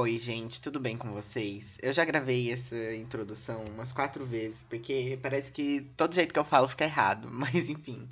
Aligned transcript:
Oi, 0.00 0.16
gente, 0.16 0.60
tudo 0.60 0.78
bem 0.78 0.96
com 0.96 1.10
vocês? 1.10 1.76
Eu 1.82 1.92
já 1.92 2.04
gravei 2.04 2.52
essa 2.52 2.94
introdução 2.94 3.64
umas 3.64 3.90
quatro 3.90 4.24
vezes, 4.24 4.64
porque 4.70 5.18
parece 5.20 5.50
que 5.50 5.90
todo 5.96 6.14
jeito 6.14 6.32
que 6.32 6.38
eu 6.38 6.44
falo 6.44 6.68
fica 6.68 6.84
errado, 6.84 7.28
mas 7.34 7.68
enfim. 7.68 8.08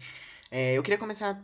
É, 0.51 0.75
eu 0.75 0.83
queria 0.83 0.99
começar 0.99 1.41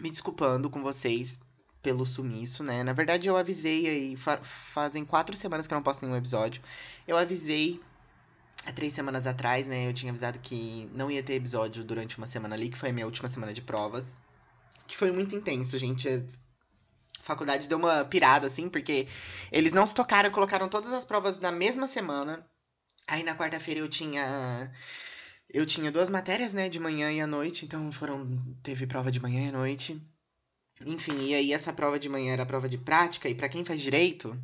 me 0.00 0.10
desculpando 0.10 0.68
com 0.68 0.82
vocês 0.82 1.38
pelo 1.80 2.04
sumiço, 2.04 2.64
né? 2.64 2.82
Na 2.82 2.92
verdade, 2.92 3.28
eu 3.28 3.36
avisei 3.36 3.86
aí, 3.86 4.16
fa 4.16 4.38
fazem 4.42 5.04
quatro 5.04 5.36
semanas 5.36 5.68
que 5.68 5.72
eu 5.72 5.76
não 5.76 5.82
posto 5.84 6.04
nenhum 6.04 6.18
episódio. 6.18 6.60
Eu 7.06 7.16
avisei 7.16 7.80
há 8.66 8.72
três 8.72 8.92
semanas 8.92 9.28
atrás, 9.28 9.68
né? 9.68 9.88
Eu 9.88 9.94
tinha 9.94 10.10
avisado 10.10 10.40
que 10.40 10.90
não 10.92 11.08
ia 11.08 11.22
ter 11.22 11.34
episódio 11.34 11.84
durante 11.84 12.18
uma 12.18 12.26
semana 12.26 12.56
ali, 12.56 12.68
que 12.68 12.76
foi 12.76 12.90
a 12.90 12.92
minha 12.92 13.06
última 13.06 13.28
semana 13.28 13.54
de 13.54 13.62
provas. 13.62 14.16
Que 14.88 14.96
foi 14.96 15.12
muito 15.12 15.36
intenso, 15.36 15.78
gente 15.78 16.26
faculdade 17.22 17.68
deu 17.68 17.78
uma 17.78 18.04
pirada, 18.04 18.46
assim, 18.46 18.68
porque 18.68 19.06
eles 19.50 19.72
não 19.72 19.86
se 19.86 19.94
tocaram, 19.94 20.30
colocaram 20.30 20.68
todas 20.68 20.92
as 20.92 21.04
provas 21.04 21.38
na 21.38 21.52
mesma 21.52 21.88
semana. 21.88 22.44
Aí 23.06 23.22
na 23.22 23.36
quarta-feira 23.36 23.80
eu 23.80 23.88
tinha. 23.88 24.70
Eu 25.48 25.66
tinha 25.66 25.92
duas 25.92 26.08
matérias, 26.08 26.52
né, 26.52 26.68
de 26.68 26.80
manhã 26.80 27.12
e 27.12 27.20
à 27.20 27.26
noite, 27.26 27.64
então 27.64 27.92
foram. 27.92 28.26
Teve 28.62 28.86
prova 28.86 29.10
de 29.10 29.20
manhã 29.20 29.46
e 29.46 29.48
à 29.48 29.52
noite. 29.52 30.02
Enfim, 30.84 31.26
e 31.26 31.34
aí 31.34 31.52
essa 31.52 31.72
prova 31.72 31.98
de 31.98 32.08
manhã 32.08 32.32
era 32.32 32.46
prova 32.46 32.68
de 32.68 32.78
prática, 32.78 33.28
e 33.28 33.34
para 33.34 33.48
quem 33.48 33.64
faz 33.64 33.80
direito, 33.80 34.36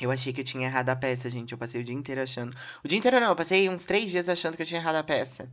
eu 0.00 0.10
achei 0.10 0.32
que 0.32 0.40
eu 0.40 0.44
tinha 0.44 0.66
errado 0.66 0.88
a 0.90 0.96
peça, 0.96 1.28
gente. 1.28 1.52
Eu 1.52 1.58
passei 1.58 1.80
o 1.80 1.84
dia 1.84 1.94
inteiro 1.94 2.22
achando. 2.22 2.56
O 2.84 2.88
dia 2.88 2.98
inteiro 2.98 3.20
não, 3.20 3.28
eu 3.28 3.36
passei 3.36 3.68
uns 3.68 3.84
três 3.84 4.10
dias 4.10 4.28
achando 4.28 4.56
que 4.56 4.62
eu 4.62 4.66
tinha 4.66 4.80
errado 4.80 4.96
a 4.96 5.02
peça. 5.02 5.50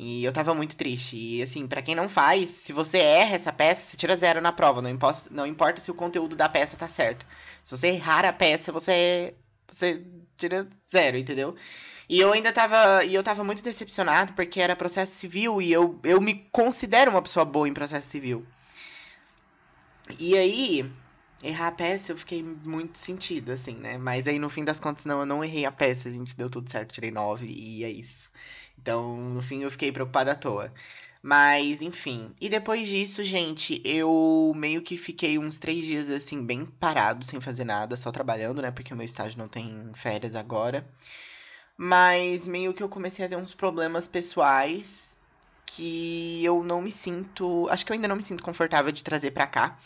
E 0.00 0.24
eu 0.24 0.32
tava 0.32 0.54
muito 0.54 0.76
triste. 0.76 1.16
E 1.16 1.42
assim, 1.42 1.66
para 1.66 1.82
quem 1.82 1.94
não 1.94 2.08
faz, 2.08 2.50
se 2.50 2.72
você 2.72 2.98
erra 2.98 3.34
essa 3.34 3.52
peça, 3.52 3.80
você 3.90 3.96
tira 3.96 4.16
zero 4.16 4.40
na 4.40 4.52
prova. 4.52 4.80
Não, 4.80 4.88
importa, 4.88 5.28
não 5.28 5.44
importa 5.44 5.80
se 5.80 5.90
o 5.90 5.94
conteúdo 5.94 6.36
da 6.36 6.48
peça 6.48 6.76
tá 6.76 6.88
certo. 6.88 7.26
Se 7.64 7.76
você 7.76 7.88
errar 7.88 8.24
a 8.24 8.32
peça, 8.32 8.70
você, 8.70 9.34
você 9.68 10.00
tira 10.36 10.68
zero, 10.88 11.18
entendeu? 11.18 11.56
E 12.08 12.20
eu 12.20 12.32
ainda 12.32 12.52
tava. 12.52 13.04
E 13.04 13.12
eu 13.12 13.24
tava 13.24 13.42
muito 13.42 13.62
decepcionado 13.62 14.34
porque 14.34 14.60
era 14.60 14.76
processo 14.76 15.16
civil 15.16 15.60
e 15.60 15.72
eu, 15.72 15.98
eu 16.04 16.20
me 16.20 16.46
considero 16.52 17.10
uma 17.10 17.20
pessoa 17.22 17.44
boa 17.44 17.68
em 17.68 17.74
processo 17.74 18.08
civil. 18.08 18.46
E 20.18 20.36
aí, 20.36 20.90
errar 21.42 21.68
a 21.68 21.72
peça 21.72 22.12
eu 22.12 22.16
fiquei 22.16 22.42
muito 22.42 22.98
sentida, 22.98 23.54
assim, 23.54 23.74
né? 23.74 23.98
Mas 23.98 24.26
aí 24.28 24.38
no 24.38 24.48
fim 24.48 24.64
das 24.64 24.78
contas, 24.80 25.04
não, 25.04 25.20
eu 25.20 25.26
não 25.26 25.44
errei 25.44 25.64
a 25.66 25.72
peça, 25.72 26.08
a 26.08 26.12
gente 26.12 26.36
deu 26.36 26.48
tudo 26.48 26.70
certo, 26.70 26.92
tirei 26.92 27.10
nove 27.10 27.46
e 27.48 27.84
é 27.84 27.90
isso. 27.90 28.30
Então, 28.80 29.16
no 29.16 29.42
fim, 29.42 29.62
eu 29.62 29.70
fiquei 29.70 29.92
preocupada 29.92 30.32
à 30.32 30.34
toa. 30.34 30.72
Mas, 31.22 31.82
enfim. 31.82 32.32
E 32.40 32.48
depois 32.48 32.88
disso, 32.88 33.24
gente, 33.24 33.82
eu 33.84 34.52
meio 34.56 34.82
que 34.82 34.96
fiquei 34.96 35.38
uns 35.38 35.58
três 35.58 35.84
dias, 35.86 36.08
assim, 36.10 36.44
bem 36.44 36.64
parado, 36.64 37.24
sem 37.24 37.40
fazer 37.40 37.64
nada, 37.64 37.96
só 37.96 38.10
trabalhando, 38.12 38.62
né? 38.62 38.70
Porque 38.70 38.94
o 38.94 38.96
meu 38.96 39.04
estágio 39.04 39.38
não 39.38 39.48
tem 39.48 39.90
férias 39.94 40.34
agora. 40.36 40.88
Mas 41.76 42.46
meio 42.48 42.74
que 42.74 42.82
eu 42.82 42.88
comecei 42.88 43.24
a 43.24 43.28
ter 43.28 43.36
uns 43.36 43.54
problemas 43.54 44.08
pessoais 44.08 45.16
que 45.66 46.44
eu 46.44 46.64
não 46.64 46.80
me 46.82 46.90
sinto. 46.92 47.68
Acho 47.70 47.84
que 47.86 47.92
eu 47.92 47.94
ainda 47.94 48.08
não 48.08 48.16
me 48.16 48.22
sinto 48.22 48.42
confortável 48.42 48.90
de 48.92 49.04
trazer 49.04 49.30
para 49.32 49.46
cá. 49.46 49.78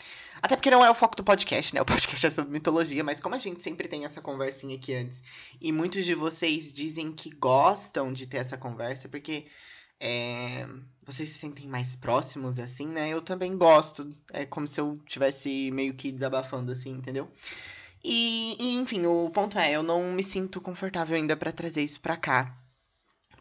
Até 0.43 0.57
porque 0.57 0.69
não 0.69 0.83
é 0.83 0.91
o 0.91 0.93
foco 0.93 1.15
do 1.15 1.23
podcast, 1.23 1.73
né? 1.73 1.81
O 1.81 1.85
podcast 1.85 2.27
é 2.27 2.29
sobre 2.29 2.51
mitologia, 2.51 3.01
mas 3.01 3.21
como 3.21 3.33
a 3.33 3.37
gente 3.37 3.63
sempre 3.63 3.87
tem 3.87 4.03
essa 4.03 4.19
conversinha 4.19 4.75
aqui 4.75 4.93
antes, 4.93 5.23
e 5.61 5.71
muitos 5.71 6.05
de 6.05 6.13
vocês 6.13 6.73
dizem 6.73 7.13
que 7.13 7.29
gostam 7.29 8.11
de 8.11 8.27
ter 8.27 8.39
essa 8.39 8.57
conversa, 8.57 9.07
porque 9.07 9.47
é, 10.01 10.67
vocês 11.05 11.29
se 11.29 11.39
sentem 11.39 11.65
mais 11.65 11.95
próximos, 11.95 12.59
assim, 12.59 12.87
né? 12.87 13.07
Eu 13.07 13.21
também 13.21 13.57
gosto. 13.57 14.09
É 14.33 14.45
como 14.45 14.67
se 14.67 14.81
eu 14.81 14.97
tivesse 15.05 15.71
meio 15.71 15.93
que 15.93 16.11
desabafando, 16.11 16.73
assim, 16.73 16.89
entendeu? 16.89 17.31
E, 18.03 18.57
e 18.59 18.75
enfim, 18.75 19.05
o 19.05 19.29
ponto 19.29 19.57
é, 19.57 19.71
eu 19.71 19.81
não 19.81 20.11
me 20.11 20.23
sinto 20.23 20.59
confortável 20.59 21.15
ainda 21.15 21.37
para 21.37 21.53
trazer 21.53 21.83
isso 21.83 22.01
pra 22.01 22.17
cá. 22.17 22.53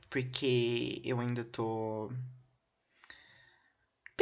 Porque 0.08 1.02
eu 1.04 1.18
ainda 1.18 1.42
tô 1.44 2.12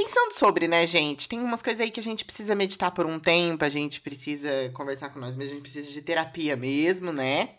pensando 0.03 0.33
sobre, 0.33 0.67
né, 0.67 0.87
gente? 0.87 1.29
Tem 1.29 1.39
umas 1.41 1.63
coisas 1.63 1.81
aí 1.81 1.91
que 1.91 2.01
a 2.01 2.03
gente 2.03 2.25
precisa 2.25 2.55
meditar 2.55 2.91
por 2.91 3.05
um 3.05 3.19
tempo, 3.19 3.65
a 3.65 3.69
gente 3.69 4.01
precisa 4.01 4.49
conversar 4.73 5.11
com 5.11 5.19
nós 5.21 5.37
mesmos, 5.37 5.53
a 5.53 5.57
gente 5.57 5.63
precisa 5.63 5.91
de 5.93 6.01
terapia 6.01 6.57
mesmo, 6.57 7.13
né? 7.13 7.51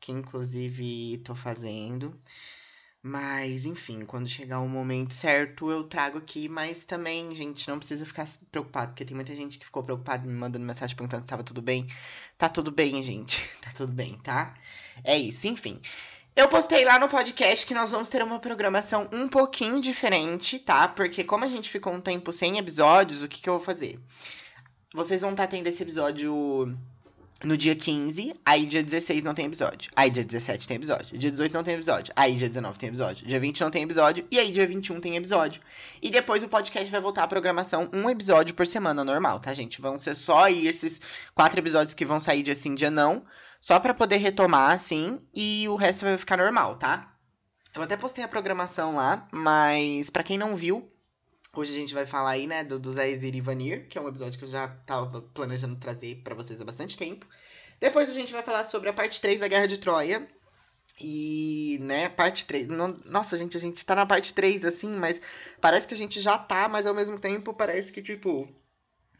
Que 0.00 0.10
inclusive 0.10 1.18
tô 1.24 1.36
fazendo. 1.36 2.18
Mas, 3.00 3.64
enfim, 3.64 4.04
quando 4.04 4.28
chegar 4.28 4.60
o 4.60 4.68
momento 4.68 5.14
certo, 5.14 5.70
eu 5.70 5.84
trago 5.84 6.18
aqui. 6.18 6.48
Mas 6.48 6.84
também, 6.84 7.34
gente, 7.34 7.68
não 7.68 7.78
precisa 7.78 8.04
ficar 8.04 8.28
preocupado, 8.50 8.88
porque 8.92 9.04
tem 9.04 9.14
muita 9.14 9.34
gente 9.34 9.58
que 9.58 9.64
ficou 9.66 9.84
preocupada 9.84 10.26
me 10.26 10.32
mandando 10.34 10.64
mensagem 10.64 10.96
perguntando 10.96 11.22
se 11.22 11.28
tava 11.28 11.44
tudo 11.44 11.62
bem. 11.62 11.86
Tá 12.36 12.48
tudo 12.48 12.72
bem, 12.72 13.02
gente. 13.02 13.48
Tá 13.64 13.70
tudo 13.74 13.92
bem, 13.92 14.18
tá? 14.18 14.54
É 15.02 15.18
isso, 15.18 15.46
enfim. 15.46 15.80
Eu 16.36 16.48
postei 16.48 16.84
lá 16.84 16.98
no 16.98 17.08
podcast 17.08 17.64
que 17.64 17.74
nós 17.74 17.92
vamos 17.92 18.08
ter 18.08 18.20
uma 18.20 18.40
programação 18.40 19.08
um 19.12 19.28
pouquinho 19.28 19.80
diferente, 19.80 20.58
tá? 20.58 20.88
Porque 20.88 21.22
como 21.22 21.44
a 21.44 21.48
gente 21.48 21.70
ficou 21.70 21.92
um 21.92 22.00
tempo 22.00 22.32
sem 22.32 22.58
episódios, 22.58 23.22
o 23.22 23.28
que, 23.28 23.40
que 23.40 23.48
eu 23.48 23.56
vou 23.56 23.64
fazer? 23.64 24.00
Vocês 24.92 25.20
vão 25.20 25.30
estar 25.30 25.46
tendo 25.46 25.68
esse 25.68 25.80
episódio 25.80 26.76
no 27.44 27.56
dia 27.56 27.76
15, 27.76 28.34
aí 28.44 28.66
dia 28.66 28.82
16 28.82 29.22
não 29.22 29.32
tem 29.32 29.46
episódio. 29.46 29.92
Aí 29.94 30.10
dia 30.10 30.24
17 30.24 30.66
tem 30.66 30.76
episódio. 30.76 31.16
Dia 31.16 31.30
18 31.30 31.52
não 31.52 31.62
tem 31.62 31.74
episódio. 31.74 32.12
Aí 32.16 32.34
dia 32.34 32.48
19 32.48 32.78
tem 32.80 32.88
episódio. 32.88 33.26
Dia 33.28 33.38
20 33.38 33.60
não 33.60 33.70
tem 33.70 33.82
episódio. 33.84 34.26
E 34.28 34.36
aí 34.36 34.50
dia 34.50 34.66
21 34.66 35.00
tem 35.00 35.16
episódio. 35.16 35.62
E 36.02 36.10
depois 36.10 36.42
o 36.42 36.48
podcast 36.48 36.90
vai 36.90 37.00
voltar 37.00 37.22
à 37.22 37.28
programação 37.28 37.88
um 37.92 38.10
episódio 38.10 38.56
por 38.56 38.66
semana 38.66 39.04
normal, 39.04 39.38
tá, 39.38 39.54
gente? 39.54 39.80
Vão 39.80 40.00
ser 40.00 40.16
só 40.16 40.46
aí 40.46 40.66
esses 40.66 41.00
quatro 41.32 41.60
episódios 41.60 41.94
que 41.94 42.04
vão 42.04 42.18
sair 42.18 42.42
dia 42.42 42.56
sim, 42.56 42.74
dia 42.74 42.90
não. 42.90 43.22
Só 43.64 43.80
para 43.80 43.94
poder 43.94 44.18
retomar, 44.18 44.72
assim, 44.72 45.18
e 45.34 45.66
o 45.70 45.74
resto 45.74 46.04
vai 46.04 46.18
ficar 46.18 46.36
normal, 46.36 46.76
tá? 46.76 47.16
Eu 47.74 47.80
até 47.80 47.96
postei 47.96 48.22
a 48.22 48.28
programação 48.28 48.94
lá, 48.94 49.26
mas 49.32 50.10
para 50.10 50.22
quem 50.22 50.36
não 50.36 50.54
viu, 50.54 50.92
hoje 51.56 51.72
a 51.72 51.78
gente 51.78 51.94
vai 51.94 52.04
falar 52.04 52.32
aí, 52.32 52.46
né, 52.46 52.62
do, 52.62 52.78
do 52.78 52.92
Zaizir 52.92 53.34
e 53.34 53.40
Vanir, 53.40 53.88
que 53.88 53.96
é 53.96 54.02
um 54.02 54.08
episódio 54.08 54.38
que 54.38 54.44
eu 54.44 54.50
já 54.50 54.68
tava 54.68 55.22
planejando 55.22 55.76
trazer 55.76 56.16
para 56.16 56.34
vocês 56.34 56.60
há 56.60 56.64
bastante 56.66 56.98
tempo. 56.98 57.26
Depois 57.80 58.06
a 58.10 58.12
gente 58.12 58.34
vai 58.34 58.42
falar 58.42 58.64
sobre 58.64 58.90
a 58.90 58.92
parte 58.92 59.18
3 59.18 59.40
da 59.40 59.48
Guerra 59.48 59.66
de 59.66 59.78
Troia. 59.78 60.28
E, 61.00 61.78
né, 61.80 62.10
parte 62.10 62.44
3. 62.44 62.68
Não, 62.68 62.94
nossa, 63.06 63.38
gente, 63.38 63.56
a 63.56 63.60
gente 63.60 63.82
tá 63.82 63.94
na 63.94 64.04
parte 64.04 64.34
3, 64.34 64.66
assim, 64.66 64.90
mas 64.90 65.18
parece 65.58 65.88
que 65.88 65.94
a 65.94 65.96
gente 65.96 66.20
já 66.20 66.36
tá, 66.36 66.68
mas 66.68 66.84
ao 66.84 66.94
mesmo 66.94 67.18
tempo 67.18 67.54
parece 67.54 67.90
que, 67.90 68.02
tipo, 68.02 68.46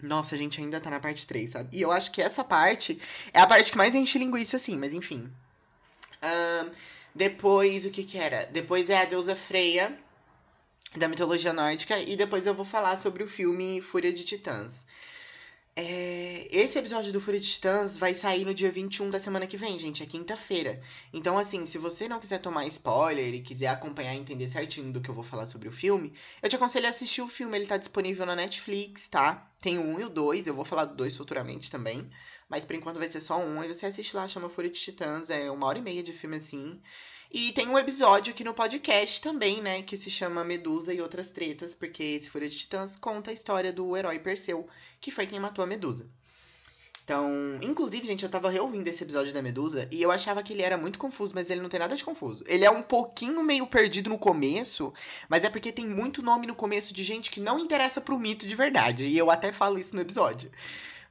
nossa, 0.03 0.35
a 0.35 0.39
gente 0.39 0.61
ainda 0.61 0.81
tá 0.81 0.91
na 0.91 1.01
parte 1.01 1.27
3, 1.27 1.51
sabe? 1.51 1.77
E 1.77 1.81
eu 1.81 1.91
acho 1.91 2.11
que 2.11 2.21
essa 2.21 2.45
parte 2.45 3.01
é 3.33 3.41
a 3.41 3.47
parte 3.47 3.71
que 3.71 3.79
mais 3.79 3.95
enche 3.95 4.19
linguiça, 4.19 4.57
assim, 4.57 4.77
mas 4.77 4.93
enfim. 4.93 5.31
Um, 6.23 6.71
depois, 7.15 7.85
o 7.85 7.91
que 7.91 8.05
que 8.05 8.19
era? 8.19 8.47
Depois 8.47 8.91
é 8.91 8.99
a 8.99 9.05
deusa 9.05 9.37
Freya, 9.37 9.97
da 10.97 11.09
mitologia 11.09 11.53
nórdica, 11.53 11.99
e 11.99 12.17
depois 12.17 12.47
eu 12.47 12.55
vou 12.55 12.65
falar 12.65 13.01
sobre 13.01 13.23
o 13.23 13.29
filme 13.29 13.81
Fúria 13.81 14.13
de 14.13 14.25
Titãs. 14.25 14.85
É, 15.77 16.47
esse 16.53 16.79
episódio 16.79 17.13
do 17.13 17.21
Fúria 17.21 17.41
de 17.41 17.51
Titãs 17.51 17.97
vai 17.97 18.15
sair 18.15 18.45
no 18.45 18.55
dia 18.55 18.71
21 18.71 19.11
da 19.11 19.19
semana 19.19 19.47
que 19.47 19.57
vem, 19.57 19.77
gente. 19.77 20.05
É 20.05 20.07
quinta-feira. 20.07 20.81
Então, 21.13 21.37
assim, 21.37 21.67
se 21.67 21.79
você 21.79 22.07
não 22.09 22.21
quiser 22.21 22.39
tomar 22.39 22.65
spoiler 22.67 23.35
e 23.35 23.41
quiser 23.43 23.67
acompanhar 23.67 24.15
e 24.15 24.19
entender 24.19 24.49
certinho 24.49 24.93
do 24.93 25.01
que 25.01 25.11
eu 25.11 25.15
vou 25.15 25.25
falar 25.25 25.47
sobre 25.47 25.69
o 25.69 25.73
filme, 25.73 26.13
eu 26.41 26.49
te 26.49 26.55
aconselho 26.55 26.87
a 26.87 26.91
assistir 26.91 27.23
o 27.23 27.29
filme. 27.29 27.59
Ele 27.59 27.67
tá 27.67 27.77
disponível 27.77 28.25
na 28.25 28.37
Netflix, 28.37 29.09
tá? 29.09 29.51
Tem 29.61 29.77
o 29.79 29.83
1 29.83 30.01
e 30.01 30.05
o 30.05 30.09
2. 30.09 30.47
Eu 30.47 30.55
vou 30.55 30.65
falar 30.65 30.85
do 30.85 30.95
2 30.95 31.17
futuramente 31.17 31.69
também. 31.71 32.09
Mas 32.55 32.65
por 32.65 32.77
enquanto 32.77 33.01
vai 33.01 33.09
ser 33.09 33.21
só 33.21 33.37
um. 33.37 33.61
Aí 33.61 33.67
você 33.67 33.85
assiste 33.85 34.15
lá, 34.15 34.29
chama 34.29 34.49
Fúria 34.49 34.71
de 34.71 34.79
Titãs. 34.79 35.29
É 35.29 35.51
uma 35.51 35.67
hora 35.67 35.81
e 35.81 35.83
meia 35.83 36.05
de 36.05 36.13
filme 36.13 36.37
assim. 36.37 36.81
E 37.29 37.51
tem 37.51 37.67
um 37.67 37.77
episódio 37.77 38.33
aqui 38.33 38.45
no 38.45 38.55
podcast 38.55 39.21
também, 39.21 39.61
né? 39.61 39.83
Que 39.83 39.97
se 39.97 40.09
chama 40.09 40.45
Medusa 40.45 40.95
e 40.95 41.01
Outras 41.01 41.33
Tretas, 41.33 41.75
porque 41.75 42.05
esse 42.05 42.31
Fúria 42.31 42.49
de 42.49 42.57
Titãs 42.57 42.95
conta 42.95 43.33
a 43.33 43.35
história 43.35 43.73
do 43.73 43.97
herói 43.97 44.21
Perseu, 44.21 44.69
que 45.01 45.11
foi 45.11 45.27
quem 45.27 45.41
matou 45.41 45.65
a 45.65 45.67
Medusa. 45.67 46.09
Então, 47.03 47.59
inclusive, 47.61 48.07
gente, 48.07 48.23
eu 48.23 48.31
tava 48.31 48.49
reouvindo 48.49 48.89
esse 48.89 49.03
episódio 49.03 49.35
da 49.35 49.43
Medusa 49.43 49.89
e 49.91 50.01
eu 50.01 50.13
achava 50.13 50.41
que 50.41 50.53
ele 50.53 50.63
era 50.63 50.77
muito 50.77 50.97
confuso, 50.97 51.35
mas 51.35 51.51
ele 51.51 51.61
não 51.61 51.69
tem 51.69 51.81
nada 51.81 51.97
de 51.97 52.05
confuso. 52.05 52.45
Ele 52.47 52.65
é 52.65 52.71
um 52.71 52.83
pouquinho 52.83 53.43
meio 53.43 53.67
perdido 53.67 54.09
no 54.09 54.17
começo, 54.17 54.95
mas 55.29 55.43
é 55.43 55.51
porque 55.51 55.73
tem 55.73 55.87
muito 55.87 56.23
nome 56.23 56.47
no 56.47 56.55
começo 56.55 56.95
de 56.95 57.03
gente 57.03 57.33
que 57.33 57.41
não 57.41 57.59
interessa 57.59 58.01
pro 58.01 58.17
mito 58.17 58.47
de 58.47 58.55
verdade. 58.55 59.07
E 59.07 59.19
eu 59.19 59.29
até 59.29 59.53
falo 59.53 59.77
isso 59.77 59.97
no 59.97 60.01
episódio. 60.01 60.53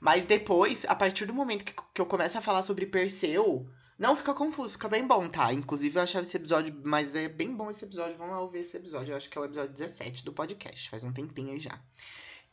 Mas 0.03 0.25
depois, 0.25 0.83
a 0.89 0.93
partir 0.93 1.25
do 1.25 1.33
momento 1.33 1.63
que, 1.63 1.73
que 1.93 2.01
eu 2.01 2.05
começo 2.05 2.37
a 2.37 2.41
falar 2.41 2.61
sobre 2.61 2.85
Perseu, 2.85 3.65
não 3.97 4.17
fica 4.17 4.33
confuso, 4.33 4.73
fica 4.73 4.89
bem 4.89 5.07
bom, 5.07 5.29
tá? 5.29 5.53
Inclusive 5.53 5.97
eu 5.97 6.03
achava 6.03 6.23
esse 6.23 6.35
episódio, 6.35 6.77
mas 6.83 7.15
é 7.15 7.29
bem 7.29 7.55
bom 7.55 7.71
esse 7.71 7.85
episódio. 7.85 8.17
Vamos 8.17 8.33
lá 8.33 8.41
ouvir 8.41 8.59
esse 8.59 8.75
episódio. 8.75 9.13
Eu 9.13 9.15
acho 9.15 9.29
que 9.29 9.37
é 9.37 9.41
o 9.41 9.45
episódio 9.45 9.71
17 9.71 10.25
do 10.25 10.33
podcast. 10.33 10.89
Faz 10.89 11.05
um 11.05 11.13
tempinho 11.13 11.53
aí 11.53 11.59
já. 11.59 11.79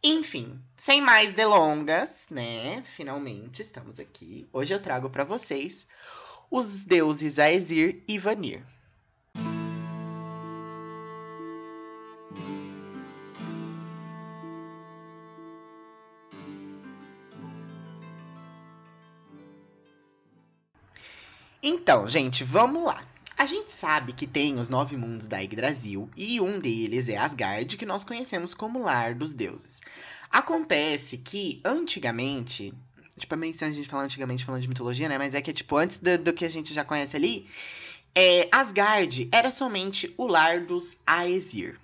Enfim, 0.01 0.63
sem 0.77 1.01
mais 1.01 1.33
delongas, 1.33 2.29
né? 2.31 2.85
Finalmente 2.95 3.63
estamos 3.63 3.99
aqui. 3.99 4.49
Hoje 4.53 4.73
eu 4.73 4.81
trago 4.81 5.11
para 5.11 5.25
vocês 5.25 5.89
os 6.49 6.85
deuses 6.85 7.37
Aesir 7.41 8.05
e 8.07 8.17
Vanir. 8.17 8.65
Então, 21.91 22.07
gente, 22.07 22.45
vamos 22.45 22.85
lá. 22.85 23.03
A 23.37 23.45
gente 23.45 23.73
sabe 23.73 24.13
que 24.13 24.25
tem 24.25 24.61
os 24.61 24.69
nove 24.69 24.97
mundos 24.97 25.27
da 25.27 25.39
Yggdrasil 25.39 26.09
e 26.17 26.41
um 26.41 26.61
deles 26.61 27.09
é 27.09 27.17
Asgard, 27.17 27.77
que 27.77 27.85
nós 27.85 28.05
conhecemos 28.05 28.55
como 28.55 28.79
lar 28.81 29.13
dos 29.13 29.35
deuses. 29.35 29.81
Acontece 30.31 31.19
que 31.19 31.61
antigamente, 31.65 32.73
tipo, 33.19 33.35
é 33.35 33.37
meio 33.37 33.51
estranho 33.51 33.73
a 33.73 33.75
gente 33.75 33.89
falar 33.89 34.05
antigamente 34.05 34.45
falando 34.45 34.63
de 34.63 34.69
mitologia, 34.69 35.09
né? 35.09 35.19
Mas 35.19 35.35
é 35.35 35.43
que, 35.43 35.53
tipo, 35.53 35.77
antes 35.77 35.99
do, 35.99 36.17
do 36.17 36.33
que 36.33 36.45
a 36.45 36.49
gente 36.49 36.73
já 36.73 36.85
conhece 36.85 37.17
ali, 37.17 37.49
é, 38.15 38.49
Asgard 38.53 39.29
era 39.33 39.51
somente 39.51 40.15
o 40.17 40.29
lar 40.29 40.61
dos 40.61 40.97
Aesir. 41.05 41.77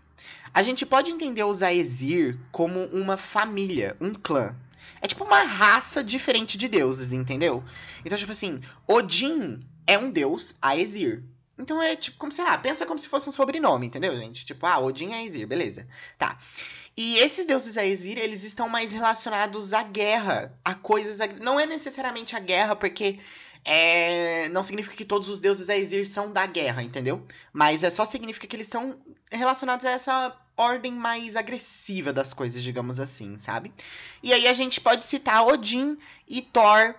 A 0.54 0.62
gente 0.62 0.86
pode 0.86 1.10
entender 1.10 1.42
os 1.42 1.62
Aesir 1.62 2.38
como 2.52 2.84
uma 2.92 3.16
família, 3.16 3.96
um 4.00 4.14
clã. 4.14 4.54
É 5.02 5.08
tipo 5.08 5.24
uma 5.24 5.42
raça 5.42 6.04
diferente 6.04 6.56
de 6.56 6.68
deuses, 6.68 7.12
entendeu? 7.12 7.64
Então, 8.04 8.16
tipo 8.16 8.30
assim, 8.30 8.60
Odin 8.86 9.66
é 9.86 9.98
um 9.98 10.10
deus 10.10 10.54
Aesir. 10.60 11.22
Então 11.58 11.82
é 11.82 11.96
tipo, 11.96 12.18
como 12.18 12.32
sei 12.32 12.44
lá, 12.44 12.56
pensa 12.58 12.84
como 12.84 12.98
se 12.98 13.08
fosse 13.08 13.28
um 13.28 13.32
sobrenome, 13.32 13.86
entendeu, 13.86 14.16
gente? 14.18 14.44
Tipo, 14.44 14.66
ah, 14.66 14.78
Odin 14.78 15.12
é 15.12 15.16
Aesir, 15.18 15.46
beleza. 15.46 15.86
Tá. 16.18 16.36
E 16.96 17.16
esses 17.18 17.46
deuses 17.46 17.76
Aesir, 17.76 18.18
eles 18.18 18.42
estão 18.42 18.68
mais 18.68 18.92
relacionados 18.92 19.72
à 19.72 19.82
guerra, 19.82 20.58
a 20.64 20.74
coisas. 20.74 21.18
Não 21.40 21.60
é 21.60 21.66
necessariamente 21.66 22.34
a 22.34 22.40
guerra, 22.40 22.74
porque 22.74 23.18
é, 23.64 24.48
não 24.50 24.62
significa 24.62 24.96
que 24.96 25.04
todos 25.04 25.28
os 25.28 25.40
deuses 25.40 25.68
Aesir 25.68 26.06
são 26.06 26.30
da 26.32 26.46
guerra, 26.46 26.82
entendeu? 26.82 27.26
Mas 27.52 27.82
é 27.82 27.90
só 27.90 28.04
significa 28.04 28.46
que 28.46 28.56
eles 28.56 28.66
estão 28.66 28.96
relacionados 29.30 29.84
a 29.84 29.90
essa 29.90 30.36
ordem 30.56 30.92
mais 30.92 31.36
agressiva 31.36 32.12
das 32.12 32.32
coisas, 32.32 32.62
digamos 32.62 32.98
assim, 32.98 33.36
sabe? 33.38 33.72
E 34.22 34.32
aí 34.32 34.46
a 34.46 34.52
gente 34.52 34.80
pode 34.80 35.04
citar 35.04 35.46
Odin 35.46 35.98
e 36.28 36.40
Thor 36.40 36.94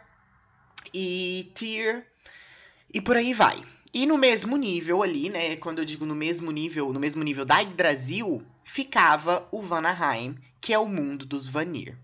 e 0.94 1.52
Tyr 1.56 2.06
e 2.94 3.02
por 3.02 3.18
aí 3.18 3.34
vai. 3.34 3.62
E 3.94 4.06
no 4.06 4.18
mesmo 4.18 4.58
nível 4.58 5.02
ali, 5.02 5.30
né? 5.30 5.56
Quando 5.56 5.80
eu 5.80 5.86
digo 5.86 6.06
no 6.06 6.16
mesmo 6.16 6.52
nível, 6.52 6.92
no 6.92 7.00
mesmo 7.00 7.24
nível 7.24 7.46
da 7.46 7.60
Yggdrasil, 7.60 8.44
ficava 8.64 9.48
o 9.52 9.62
Vanaheim, 9.62 10.38
que 10.60 10.74
é 10.74 10.80
o 10.80 10.88
mundo 10.88 11.26
dos 11.26 11.48
Vanir. 11.48 11.98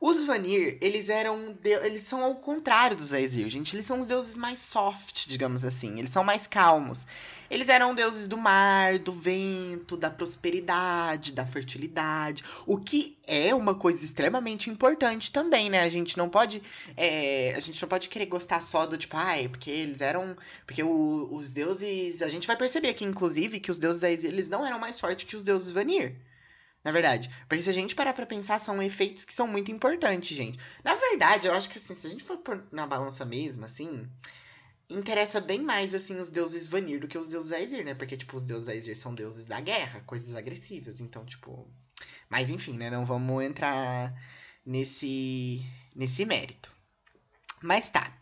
Os 0.00 0.24
Vanir, 0.24 0.78
eles 0.80 1.08
eram. 1.08 1.56
Eles 1.62 2.02
são 2.02 2.24
ao 2.24 2.34
contrário 2.34 2.96
dos 2.96 3.12
Aesir, 3.12 3.48
gente. 3.48 3.76
Eles 3.76 3.86
são 3.86 4.00
os 4.00 4.06
deuses 4.06 4.34
mais 4.34 4.58
soft, 4.58 5.28
digamos 5.28 5.64
assim. 5.64 5.98
Eles 5.98 6.10
são 6.10 6.24
mais 6.24 6.46
calmos. 6.46 7.06
Eles 7.52 7.68
eram 7.68 7.94
deuses 7.94 8.26
do 8.26 8.38
mar, 8.38 8.98
do 8.98 9.12
vento, 9.12 9.94
da 9.94 10.10
prosperidade, 10.10 11.32
da 11.32 11.44
fertilidade. 11.44 12.42
O 12.66 12.78
que 12.78 13.18
é 13.26 13.54
uma 13.54 13.74
coisa 13.74 14.02
extremamente 14.02 14.70
importante 14.70 15.30
também, 15.30 15.68
né? 15.68 15.80
A 15.82 15.88
gente 15.90 16.16
não 16.16 16.30
pode. 16.30 16.62
É... 16.96 17.52
a 17.54 17.60
gente 17.60 17.82
não 17.82 17.90
pode 17.90 18.08
querer 18.08 18.24
gostar 18.24 18.62
só 18.62 18.86
do 18.86 18.96
tipo, 18.96 19.18
ai, 19.18 19.44
ah, 19.44 19.48
porque 19.50 19.70
eles 19.70 20.00
eram. 20.00 20.34
Porque 20.64 20.82
o... 20.82 21.28
os 21.30 21.50
deuses. 21.50 22.22
A 22.22 22.28
gente 22.28 22.46
vai 22.46 22.56
perceber 22.56 22.88
aqui, 22.88 23.04
inclusive, 23.04 23.60
que 23.60 23.70
os 23.70 23.78
deuses 23.78 24.24
eles 24.24 24.48
não 24.48 24.66
eram 24.66 24.78
mais 24.78 24.98
fortes 24.98 25.28
que 25.28 25.36
os 25.36 25.44
deuses 25.44 25.70
Vanir. 25.70 26.16
Na 26.82 26.90
verdade. 26.90 27.28
Porque 27.46 27.62
se 27.62 27.68
a 27.68 27.74
gente 27.74 27.94
parar 27.94 28.14
pra 28.14 28.24
pensar, 28.24 28.60
são 28.60 28.82
efeitos 28.82 29.26
que 29.26 29.34
são 29.34 29.46
muito 29.46 29.70
importantes, 29.70 30.34
gente. 30.34 30.58
Na 30.82 30.94
verdade, 30.94 31.48
eu 31.48 31.52
acho 31.52 31.68
que 31.68 31.76
assim, 31.76 31.94
se 31.94 32.06
a 32.06 32.10
gente 32.10 32.24
for 32.24 32.40
na 32.72 32.86
balança 32.86 33.26
mesmo, 33.26 33.66
assim. 33.66 34.08
Interessa 34.92 35.40
bem 35.40 35.62
mais, 35.62 35.94
assim, 35.94 36.16
os 36.16 36.30
deuses 36.30 36.66
Vanir 36.66 37.00
do 37.00 37.08
que 37.08 37.18
os 37.18 37.28
deuses 37.28 37.52
Aesir, 37.52 37.84
né? 37.84 37.94
Porque, 37.94 38.16
tipo, 38.16 38.36
os 38.36 38.44
deuses 38.44 38.68
Aesir 38.68 38.96
são 38.96 39.14
deuses 39.14 39.46
da 39.46 39.60
guerra, 39.60 40.02
coisas 40.06 40.34
agressivas. 40.34 41.00
Então, 41.00 41.24
tipo. 41.24 41.68
Mas 42.28 42.50
enfim, 42.50 42.76
né? 42.76 42.90
Não 42.90 43.06
vamos 43.06 43.42
entrar 43.42 44.14
nesse, 44.64 45.64
nesse 45.94 46.24
mérito. 46.24 46.70
Mas 47.62 47.90
tá. 47.90 48.12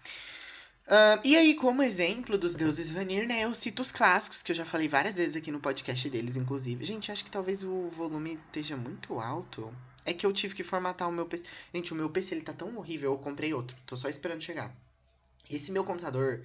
Uh, 0.87 1.21
e 1.23 1.37
aí, 1.37 1.55
como 1.55 1.83
exemplo 1.83 2.37
dos 2.37 2.57
deuses 2.57 2.91
Vanir, 2.91 3.27
né, 3.27 3.45
eu 3.45 3.55
cito 3.55 3.81
os 3.81 3.93
clássicos, 3.93 4.43
que 4.43 4.51
eu 4.51 4.57
já 4.57 4.65
falei 4.65 4.89
várias 4.89 5.15
vezes 5.15 5.37
aqui 5.37 5.53
no 5.53 5.61
podcast 5.61 6.11
deles, 6.11 6.37
inclusive. 6.37 6.85
Gente, 6.85 7.13
acho 7.13 7.25
que 7.25 7.31
talvez 7.31 7.63
o 7.63 7.89
volume 7.91 8.41
esteja 8.47 8.77
muito 8.77 9.21
alto. 9.21 9.73
É 10.05 10.13
que 10.13 10.27
eu 10.27 10.33
tive 10.33 10.55
que 10.55 10.65
formatar 10.65 11.09
o 11.09 11.13
meu 11.13 11.27
PC. 11.27 11.45
Gente, 11.73 11.93
o 11.93 11.97
meu 11.97 12.11
PC 12.11 12.35
ele 12.35 12.43
tá 12.43 12.53
tão 12.53 12.77
horrível, 12.77 13.13
eu 13.13 13.19
comprei 13.19 13.55
outro. 13.55 13.77
Tô 13.87 13.97
só 13.97 14.09
esperando 14.09 14.43
chegar. 14.43 14.75
Esse 15.51 15.73
meu 15.73 15.85
computador, 15.85 16.45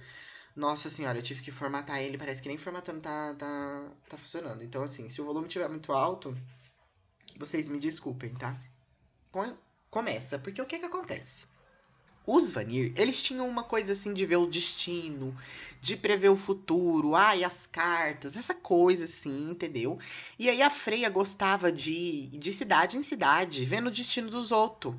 nossa 0.54 0.90
senhora, 0.90 1.18
eu 1.18 1.22
tive 1.22 1.42
que 1.42 1.52
formatar 1.52 2.00
ele, 2.00 2.18
parece 2.18 2.42
que 2.42 2.48
nem 2.48 2.58
formatando 2.58 3.00
tá, 3.00 3.34
tá, 3.34 3.84
tá 4.08 4.18
funcionando. 4.18 4.64
Então, 4.64 4.82
assim, 4.82 5.08
se 5.08 5.20
o 5.20 5.24
volume 5.24 5.46
estiver 5.46 5.68
muito 5.68 5.92
alto, 5.92 6.36
vocês 7.38 7.68
me 7.68 7.78
desculpem, 7.78 8.34
tá? 8.34 8.58
Começa, 9.90 10.38
porque 10.38 10.60
o 10.60 10.66
que 10.66 10.78
que 10.78 10.86
acontece? 10.86 11.46
Os 12.26 12.50
Vanir, 12.50 12.92
eles 12.96 13.22
tinham 13.22 13.48
uma 13.48 13.62
coisa 13.62 13.92
assim 13.92 14.12
de 14.12 14.26
ver 14.26 14.36
o 14.36 14.46
destino, 14.46 15.32
de 15.80 15.96
prever 15.96 16.28
o 16.28 16.36
futuro, 16.36 17.14
ai, 17.14 17.44
as 17.44 17.66
cartas, 17.68 18.34
essa 18.34 18.52
coisa 18.52 19.04
assim, 19.04 19.50
entendeu? 19.50 19.96
E 20.36 20.50
aí 20.50 20.60
a 20.60 20.68
Freia 20.68 21.08
gostava 21.08 21.70
de 21.70 22.26
de 22.28 22.52
cidade 22.52 22.96
em 22.96 23.02
cidade, 23.02 23.64
vendo 23.64 23.86
o 23.86 23.92
destino 23.92 24.28
dos 24.28 24.50
outros 24.50 24.96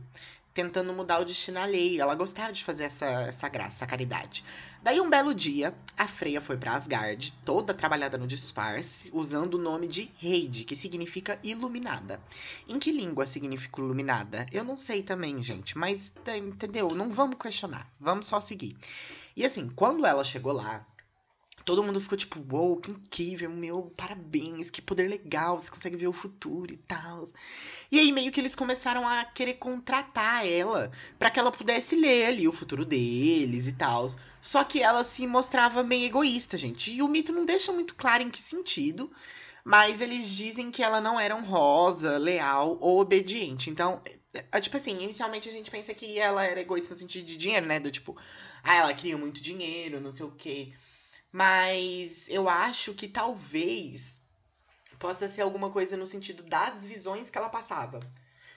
tentando 0.58 0.92
mudar 0.92 1.20
o 1.20 1.26
destino 1.26 1.60
alheio. 1.60 2.02
Ela 2.02 2.16
gostava 2.16 2.52
de 2.52 2.64
fazer 2.64 2.86
essa, 2.86 3.06
essa 3.06 3.48
graça, 3.48 3.78
essa 3.78 3.86
caridade. 3.86 4.44
Daí, 4.82 5.00
um 5.00 5.08
belo 5.08 5.32
dia, 5.32 5.72
a 5.96 6.08
Freya 6.08 6.42
foi 6.42 6.58
para 6.58 6.74
Asgard, 6.74 7.32
toda 7.46 7.76
trabalhada 7.76 8.18
no 8.18 8.26
disfarce, 8.26 9.12
usando 9.14 9.54
o 9.54 9.62
nome 9.62 9.88
de 9.88 10.10
Heide, 10.20 10.64
que 10.64 10.76
significa 10.76 11.40
iluminada. 11.44 12.20
Em 12.68 12.80
que 12.80 12.92
língua 12.92 13.28
significa 13.28 13.80
iluminada? 13.80 14.48
Eu 14.52 14.64
não 14.64 14.80
sei 14.80 15.04
também, 15.04 15.44
gente, 15.44 15.78
mas 15.78 16.12
entendeu? 16.36 16.90
Não 16.90 17.12
vamos 17.12 17.38
questionar, 17.38 17.88
vamos 18.00 18.26
só 18.26 18.42
seguir. 18.42 18.76
E 19.36 19.46
assim, 19.46 19.70
quando 19.70 20.08
ela 20.08 20.24
chegou 20.24 20.54
lá, 20.54 20.84
todo 21.68 21.84
mundo 21.84 22.00
ficou 22.00 22.18
tipo, 22.18 22.42
uou, 22.50 22.78
que 22.78 22.90
incrível, 22.90 23.50
meu, 23.50 23.92
parabéns, 23.98 24.70
que 24.70 24.82
poder 24.82 25.10
legal, 25.10 25.60
você 25.60 25.70
consegue 25.70 25.98
ver 25.98 26.08
o 26.08 26.14
futuro 26.14 26.74
e 26.74 26.78
tal. 26.78 27.28
E 27.92 28.00
aí 28.00 28.10
meio 28.14 28.32
que 28.32 28.40
eles 28.40 28.56
começaram 28.56 29.06
a 29.06 29.26
querer 29.26 29.56
contratar 29.56 30.48
ela 30.48 30.90
para 31.20 31.30
que 31.30 31.38
ela 31.38 31.52
pudesse 31.52 31.98
ler 31.98 32.28
ali 32.28 32.48
o 32.48 32.54
futuro 32.54 32.86
deles 32.86 33.68
e 33.68 33.74
tal. 33.74 34.08
Só 34.42 34.64
que 34.64 34.82
ela 34.82 35.04
se 35.04 35.28
mostrava 35.28 35.84
meio 35.84 36.06
egoísta, 36.06 36.58
gente. 36.58 36.90
E 36.90 37.02
o 37.02 37.08
mito 37.10 37.34
não 37.34 37.44
deixa 37.44 37.74
muito 37.74 37.96
claro 37.96 38.24
em 38.24 38.30
que 38.30 38.42
sentido, 38.42 39.12
mas 39.62 40.00
eles 40.00 40.30
dizem 40.30 40.72
que 40.72 40.82
ela 40.82 41.02
não 41.02 41.20
era 41.20 41.36
honrosa, 41.36 42.18
leal 42.18 42.78
ou 42.80 43.02
obediente. 43.02 43.70
Então, 43.70 44.02
é, 44.34 44.46
é, 44.54 44.62
tipo 44.62 44.78
assim, 44.78 45.04
inicialmente 45.04 45.50
a 45.50 45.52
gente 45.52 45.70
pensa 45.70 45.94
que 45.94 46.18
ela 46.18 46.46
era 46.46 46.62
egoísta 46.62 46.94
no 46.94 47.00
sentido 47.02 47.26
de 47.26 47.36
dinheiro, 47.36 47.66
né? 47.66 47.78
Do 47.78 47.92
tipo, 47.92 48.16
ah, 48.64 48.76
ela 48.76 48.94
queria 48.94 49.18
muito 49.18 49.42
dinheiro, 49.42 50.00
não 50.00 50.14
sei 50.14 50.26
o 50.26 50.32
quê. 50.32 50.72
Mas 51.32 52.26
eu 52.28 52.48
acho 52.50 52.94
que 52.94 53.08
talvez 53.08 54.22
possa 54.98 55.28
ser 55.28 55.42
alguma 55.42 55.70
coisa 55.70 55.96
no 55.96 56.08
sentido 56.08 56.44
das 56.44 56.86
visões 56.86 57.30
que 57.30 57.38
ela 57.38 57.50
passava. 57.50 58.00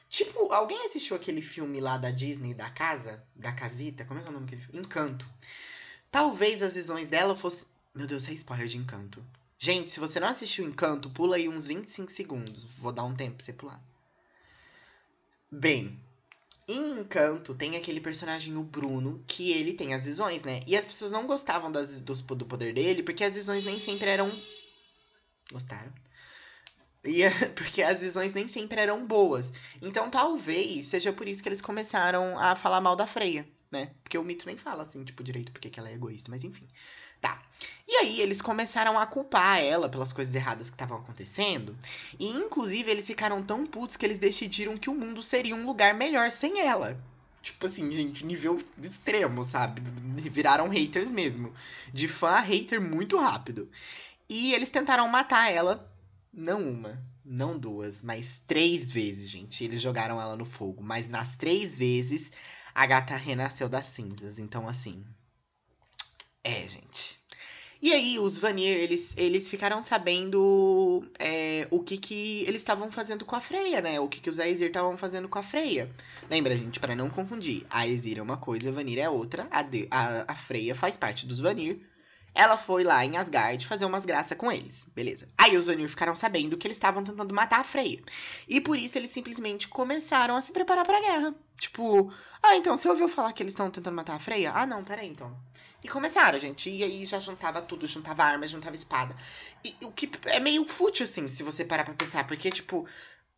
Tipo, 0.08 0.52
alguém 0.52 0.86
assistiu 0.86 1.14
aquele 1.14 1.40
filme 1.40 1.80
lá 1.80 1.96
da 1.96 2.10
Disney, 2.10 2.52
da 2.52 2.68
casa? 2.68 3.22
Da 3.34 3.52
casita? 3.52 4.04
Como 4.04 4.18
é 4.18 4.22
que 4.22 4.28
é 4.28 4.30
o 4.30 4.32
nome 4.32 4.46
daquele 4.46 4.62
filme? 4.62 4.80
Encanto. 4.80 5.24
Talvez 6.10 6.62
as 6.62 6.74
visões 6.74 7.06
dela 7.06 7.36
fossem. 7.36 7.68
Meu 7.94 8.06
Deus, 8.06 8.28
é 8.28 8.32
spoiler 8.32 8.66
de 8.66 8.78
Encanto. 8.78 9.24
Gente, 9.56 9.90
se 9.90 10.00
você 10.00 10.18
não 10.18 10.28
assistiu 10.28 10.64
Encanto, 10.64 11.10
pula 11.10 11.36
aí 11.36 11.48
uns 11.48 11.68
25 11.68 12.10
segundos. 12.10 12.64
Vou 12.78 12.90
dar 12.90 13.04
um 13.04 13.14
tempo 13.14 13.36
pra 13.36 13.44
você 13.44 13.52
pular. 13.52 13.80
Bem, 15.50 16.00
em 16.72 17.00
Encanto, 17.00 17.54
tem 17.54 17.76
aquele 17.76 18.00
personagem, 18.00 18.56
o 18.56 18.62
Bruno, 18.62 19.22
que 19.26 19.52
ele 19.52 19.72
tem 19.72 19.94
as 19.94 20.04
visões, 20.04 20.42
né? 20.42 20.62
E 20.66 20.76
as 20.76 20.84
pessoas 20.84 21.10
não 21.10 21.26
gostavam 21.26 21.70
das, 21.70 22.00
do 22.00 22.46
poder 22.46 22.74
dele, 22.74 23.02
porque 23.02 23.24
as 23.24 23.34
visões 23.34 23.64
nem 23.64 23.78
sempre 23.78 24.10
eram. 24.10 24.30
Gostaram? 25.50 25.92
E, 27.04 27.22
porque 27.56 27.82
as 27.82 28.00
visões 28.00 28.32
nem 28.34 28.46
sempre 28.48 28.80
eram 28.80 29.06
boas. 29.06 29.50
Então 29.80 30.10
talvez 30.10 30.86
seja 30.86 31.12
por 31.12 31.26
isso 31.26 31.42
que 31.42 31.48
eles 31.48 31.60
começaram 31.60 32.38
a 32.38 32.54
falar 32.54 32.80
mal 32.80 32.96
da 32.96 33.06
Freia, 33.06 33.48
né? 33.70 33.92
Porque 34.02 34.18
o 34.18 34.24
mito 34.24 34.46
nem 34.46 34.56
fala 34.56 34.82
assim, 34.84 35.04
tipo, 35.04 35.22
direito 35.22 35.52
porque 35.52 35.70
ela 35.78 35.88
é 35.88 35.94
egoísta, 35.94 36.30
mas 36.30 36.44
enfim. 36.44 36.68
Tá. 37.20 37.42
E 37.86 37.96
aí 37.96 38.20
eles 38.20 38.40
começaram 38.40 38.98
a 38.98 39.06
culpar 39.06 39.60
ela 39.60 39.88
pelas 39.88 40.12
coisas 40.12 40.34
erradas 40.34 40.68
que 40.68 40.74
estavam 40.74 40.98
acontecendo. 40.98 41.76
E 42.18 42.28
inclusive 42.28 42.90
eles 42.90 43.06
ficaram 43.06 43.42
tão 43.42 43.66
putos 43.66 43.96
que 43.96 44.06
eles 44.06 44.18
decidiram 44.18 44.78
que 44.78 44.88
o 44.88 44.94
mundo 44.94 45.22
seria 45.22 45.56
um 45.56 45.66
lugar 45.66 45.94
melhor 45.94 46.30
sem 46.30 46.60
ela. 46.60 46.96
Tipo 47.42 47.66
assim, 47.66 47.90
gente, 47.92 48.26
nível 48.26 48.60
extremo, 48.82 49.42
sabe? 49.42 49.82
Viraram 50.30 50.68
haters 50.68 51.10
mesmo. 51.10 51.52
De 51.92 52.06
fã 52.06 52.30
a 52.30 52.40
hater 52.40 52.80
muito 52.80 53.16
rápido. 53.16 53.68
E 54.28 54.52
eles 54.52 54.70
tentaram 54.70 55.08
matar 55.08 55.50
ela. 55.50 55.90
Não 56.32 56.60
uma, 56.62 57.02
não 57.24 57.58
duas, 57.58 58.02
mas 58.02 58.42
três 58.46 58.90
vezes, 58.90 59.28
gente. 59.28 59.64
Eles 59.64 59.80
jogaram 59.80 60.20
ela 60.20 60.36
no 60.36 60.44
fogo. 60.44 60.82
Mas 60.82 61.08
nas 61.08 61.34
três 61.36 61.78
vezes, 61.78 62.30
a 62.74 62.86
gata 62.86 63.16
renasceu 63.16 63.68
das 63.68 63.86
cinzas. 63.86 64.38
Então, 64.38 64.68
assim. 64.68 65.04
É, 66.42 66.66
gente. 66.66 67.20
E 67.82 67.94
aí, 67.94 68.18
os 68.18 68.36
Vanir, 68.36 68.76
eles, 68.76 69.14
eles 69.16 69.48
ficaram 69.48 69.80
sabendo 69.80 71.02
é, 71.18 71.66
o 71.70 71.80
que 71.80 71.96
que 71.96 72.42
eles 72.42 72.60
estavam 72.60 72.90
fazendo 72.90 73.24
com 73.24 73.34
a 73.34 73.40
Freya, 73.40 73.80
né? 73.80 73.98
O 73.98 74.06
que 74.06 74.20
que 74.20 74.28
os 74.28 74.38
Aesir 74.38 74.66
estavam 74.66 74.98
fazendo 74.98 75.30
com 75.30 75.38
a 75.38 75.42
Freya. 75.42 75.90
Lembra, 76.28 76.56
gente, 76.58 76.78
para 76.78 76.94
não 76.94 77.08
confundir. 77.08 77.66
A 77.70 77.80
Aesir 77.80 78.18
é 78.18 78.22
uma 78.22 78.36
coisa, 78.36 78.70
Vanir 78.70 78.98
é 78.98 79.08
outra. 79.08 79.48
A, 79.50 79.62
de, 79.62 79.88
a, 79.90 80.30
a 80.30 80.36
Freya 80.36 80.74
faz 80.74 80.96
parte 80.98 81.26
dos 81.26 81.40
Vanir. 81.40 81.80
Ela 82.34 82.58
foi 82.58 82.84
lá 82.84 83.04
em 83.04 83.16
Asgard 83.16 83.66
fazer 83.66 83.86
umas 83.86 84.04
graças 84.04 84.36
com 84.36 84.52
eles, 84.52 84.86
beleza. 84.94 85.28
Aí 85.36 85.56
os 85.56 85.66
Vanir 85.66 85.88
ficaram 85.88 86.14
sabendo 86.14 86.56
que 86.56 86.66
eles 86.66 86.76
estavam 86.76 87.02
tentando 87.02 87.34
matar 87.34 87.60
a 87.60 87.64
Freya. 87.64 88.00
E 88.46 88.60
por 88.60 88.78
isso 88.78 88.98
eles 88.98 89.10
simplesmente 89.10 89.68
começaram 89.68 90.36
a 90.36 90.40
se 90.40 90.52
preparar 90.52 90.84
pra 90.84 91.00
guerra. 91.00 91.34
Tipo, 91.58 92.12
ah, 92.42 92.56
então, 92.56 92.76
você 92.76 92.88
ouviu 92.88 93.08
falar 93.08 93.32
que 93.32 93.42
eles 93.42 93.52
estão 93.52 93.70
tentando 93.70 93.94
matar 93.94 94.16
a 94.16 94.20
Freya? 94.20 94.52
Ah, 94.54 94.66
não, 94.66 94.84
peraí, 94.84 95.08
então. 95.08 95.34
E 95.82 95.88
começaram, 95.88 96.38
gente. 96.38 96.70
E 96.70 96.84
aí 96.84 97.06
já 97.06 97.18
juntava 97.18 97.62
tudo, 97.62 97.86
juntava 97.86 98.24
arma, 98.24 98.46
juntava 98.46 98.76
espada. 98.76 99.14
E 99.64 99.74
o 99.82 99.92
que 99.92 100.10
é 100.26 100.38
meio 100.40 100.66
fútil, 100.66 101.04
assim, 101.04 101.28
se 101.28 101.42
você 101.42 101.64
parar 101.64 101.84
pra 101.84 101.94
pensar. 101.94 102.26
Porque, 102.26 102.50
tipo, 102.50 102.86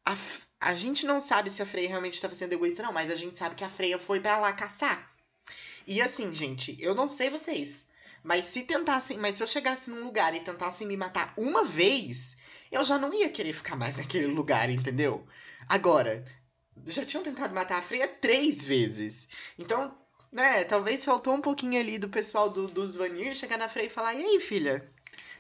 a, 0.05 0.17
a 0.61 0.75
gente 0.75 1.07
não 1.07 1.21
sabe 1.21 1.51
se 1.51 1.63
a 1.63 1.67
Freya 1.67 1.89
realmente 1.89 2.15
estava 2.15 2.35
sendo 2.35 2.53
egoísta, 2.53 2.83
não. 2.83 2.93
Mas 2.93 3.11
a 3.11 3.15
gente 3.15 3.37
sabe 3.37 3.55
que 3.55 3.65
a 3.65 3.69
Freya 3.69 3.99
foi 3.99 4.21
para 4.21 4.39
lá 4.39 4.53
caçar. 4.53 5.11
E 5.87 6.01
assim, 6.01 6.33
gente, 6.35 6.77
eu 6.81 6.95
não 6.95 7.09
sei 7.09 7.31
vocês. 7.31 7.87
Mas 8.23 8.47
se 8.47 8.63
tentassem, 8.63 9.19
mas 9.19 9.37
se 9.37 9.43
eu 9.43 9.47
chegasse 9.47 9.91
num 9.91 10.05
lugar 10.05 10.35
e 10.35 10.41
tentassem 10.41 10.87
me 10.87 10.97
matar 10.97 11.35
uma 11.37 11.65
vez, 11.65 12.37
eu 12.71 12.85
já 12.85 12.97
não 12.97 13.13
ia 13.13 13.29
querer 13.29 13.53
ficar 13.53 13.75
mais 13.77 13.97
naquele 13.97 14.27
lugar, 14.27 14.71
entendeu? 14.71 15.27
Agora, 15.69 16.25
já 16.87 17.05
tinham 17.05 17.25
tentado 17.25 17.55
matar 17.55 17.79
a 17.79 17.83
Freya 17.83 18.07
três 18.09 18.65
vezes. 18.65 19.27
Então, 19.59 19.97
né, 20.33 20.65
talvez 20.65 21.05
faltou 21.05 21.35
um 21.35 21.41
pouquinho 21.41 21.79
ali 21.79 21.99
do 21.99 22.09
pessoal 22.09 22.49
do, 22.49 22.67
dos 22.67 22.97
Vanir 22.97 23.35
chegar 23.35 23.59
na 23.59 23.69
Freya 23.69 23.87
e 23.87 23.91
falar: 23.91 24.15
e 24.15 24.25
aí, 24.25 24.41
filha? 24.41 24.89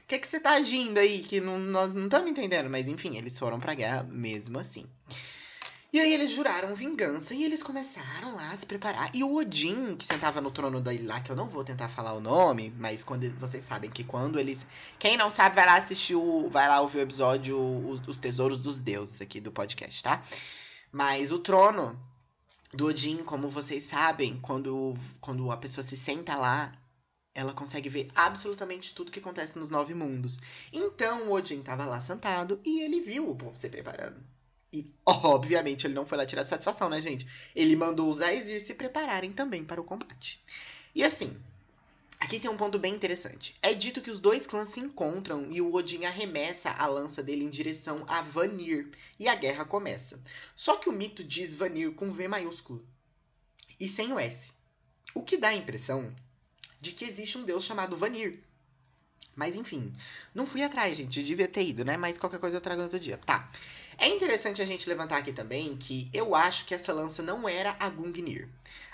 O 0.05 0.07
que, 0.07 0.17
é 0.17 0.19
que 0.19 0.29
você 0.29 0.39
tá 0.39 0.53
agindo 0.53 0.99
aí? 0.99 1.23
Que 1.23 1.41
não, 1.41 1.59
nós 1.59 1.95
não 1.95 2.05
estamos 2.05 2.31
entendendo. 2.31 2.69
Mas 2.69 2.87
enfim, 2.87 3.17
eles 3.17 3.39
foram 3.39 3.59
pra 3.59 3.75
guerra 3.75 4.03
mesmo 4.03 4.59
assim. 4.59 4.87
E 5.91 6.01
aí 6.01 6.13
eles 6.13 6.33
juraram 6.33 6.75
vingança 6.75 7.35
e 7.35 7.45
eles 7.45 7.63
começaram 7.63 8.35
lá 8.35 8.51
a 8.51 8.57
se 8.57 8.65
preparar. 8.65 9.11
E 9.15 9.23
o 9.23 9.35
Odin, 9.35 9.95
que 9.95 10.07
sentava 10.07 10.41
no 10.41 10.51
trono 10.51 10.81
dele 10.81 11.07
lá, 11.07 11.21
que 11.21 11.31
eu 11.31 11.37
não 11.37 11.47
vou 11.47 11.63
tentar 11.63 11.89
falar 11.89 12.15
o 12.15 12.21
nome, 12.21 12.73
mas 12.79 13.05
quando 13.05 13.29
vocês 13.39 13.65
sabem 13.65 13.91
que 13.91 14.03
quando 14.03 14.39
eles. 14.39 14.67
Quem 14.99 15.17
não 15.17 15.31
sabe, 15.31 15.55
vai 15.55 15.67
lá 15.67 15.77
assistir 15.77 16.15
o. 16.15 16.49
Vai 16.51 16.69
lá 16.69 16.81
ouvir 16.81 16.99
o 16.99 17.03
episódio 17.03 17.59
Os, 17.59 18.07
os 18.07 18.19
Tesouros 18.19 18.59
dos 18.59 18.81
Deuses 18.81 19.21
aqui 19.21 19.41
do 19.41 19.53
podcast, 19.53 20.03
tá? 20.03 20.23
Mas 20.91 21.31
o 21.31 21.39
trono 21.39 21.99
do 22.73 22.87
Odin, 22.87 23.19
como 23.25 23.49
vocês 23.49 23.85
sabem, 23.85 24.38
quando, 24.38 24.95
quando 25.21 25.50
a 25.50 25.57
pessoa 25.57 25.85
se 25.85 25.97
senta 25.97 26.37
lá, 26.37 26.73
ela 27.35 27.52
consegue 27.52 27.88
ver 27.88 28.11
absolutamente 28.14 28.95
tudo 28.95 29.11
que 29.12 29.19
acontece 29.19 29.59
nos 29.59 29.71
nove 29.71 29.95
mundos. 29.95 30.38
Então 30.73 31.29
o 31.29 31.33
Odin 31.33 31.61
estava 31.61 31.85
lá 31.85 32.00
sentado 32.00 32.61
e 32.64 32.81
ele 32.83 33.00
viu 33.00 33.31
o 33.31 33.37
povo 33.37 33.57
se 33.57 33.69
preparando. 33.69 34.23
E, 34.73 34.91
obviamente, 35.05 35.87
ele 35.87 35.95
não 35.95 36.07
foi 36.07 36.17
lá 36.17 36.25
tirar 36.25 36.45
satisfação, 36.45 36.88
né, 36.88 36.99
gente? 37.00 37.26
Ele 37.55 37.76
mandou 37.76 38.09
os 38.09 38.23
Aesir 38.23 38.61
se 38.62 38.73
prepararem 38.73 39.33
também 39.33 39.64
para 39.64 39.81
o 39.81 39.85
combate. 39.85 40.43
E 40.95 41.05
assim, 41.05 41.37
aqui 42.23 42.38
tem 42.38 42.49
um 42.49 42.57
ponto 42.57 42.79
bem 42.79 42.95
interessante. 42.95 43.59
É 43.61 43.75
dito 43.75 44.00
que 44.00 44.11
os 44.11 44.21
dois 44.21 44.47
clãs 44.47 44.69
se 44.69 44.79
encontram 44.79 45.50
e 45.50 45.61
o 45.61 45.75
Odin 45.75 46.05
arremessa 46.05 46.71
a 46.71 46.87
lança 46.87 47.21
dele 47.21 47.45
em 47.45 47.50
direção 47.50 48.05
a 48.07 48.23
Vanir. 48.23 48.93
E 49.19 49.26
a 49.26 49.35
guerra 49.35 49.64
começa. 49.64 50.21
Só 50.55 50.76
que 50.76 50.88
o 50.88 50.93
mito 50.93 51.25
diz 51.25 51.52
Vanir 51.52 51.93
com 51.93 52.12
V 52.12 52.29
maiúsculo 52.29 52.87
e 53.79 53.88
sem 53.88 54.12
o 54.12 54.21
S. 54.21 54.52
O 55.12 55.25
que 55.25 55.37
dá 55.37 55.49
a 55.49 55.57
impressão 55.57 56.14
de 56.81 56.93
que 56.93 57.05
existe 57.05 57.37
um 57.38 57.45
deus 57.45 57.64
chamado 57.64 57.97
Vanir. 57.97 58.45
Mas 59.35 59.57
enfim, 59.57 59.93
não 60.35 60.47
fui 60.47 60.62
atrás, 60.62 60.97
gente. 60.97 61.23
Devia 61.23 61.49
ter 61.49 61.67
ido, 61.67 61.85
né? 61.85 61.97
Mas 61.97 62.19
qualquer 62.19 62.39
coisa 62.39 62.57
eu 62.57 62.61
trago 62.61 62.83
outro 62.83 62.99
dia. 62.99 63.17
Tá. 63.19 63.51
É 63.99 64.09
interessante 64.09 64.61
a 64.61 64.65
gente 64.65 64.89
levantar 64.89 65.19
aqui 65.19 65.33
também 65.33 65.77
que 65.77 66.11
eu 66.12 66.35
acho 66.35 66.65
que 66.65 66.75
essa 66.75 66.93
lança 66.93 67.23
não 67.23 67.49
era 67.49 67.77
a 67.79 67.89
Gungnir. 67.89 68.49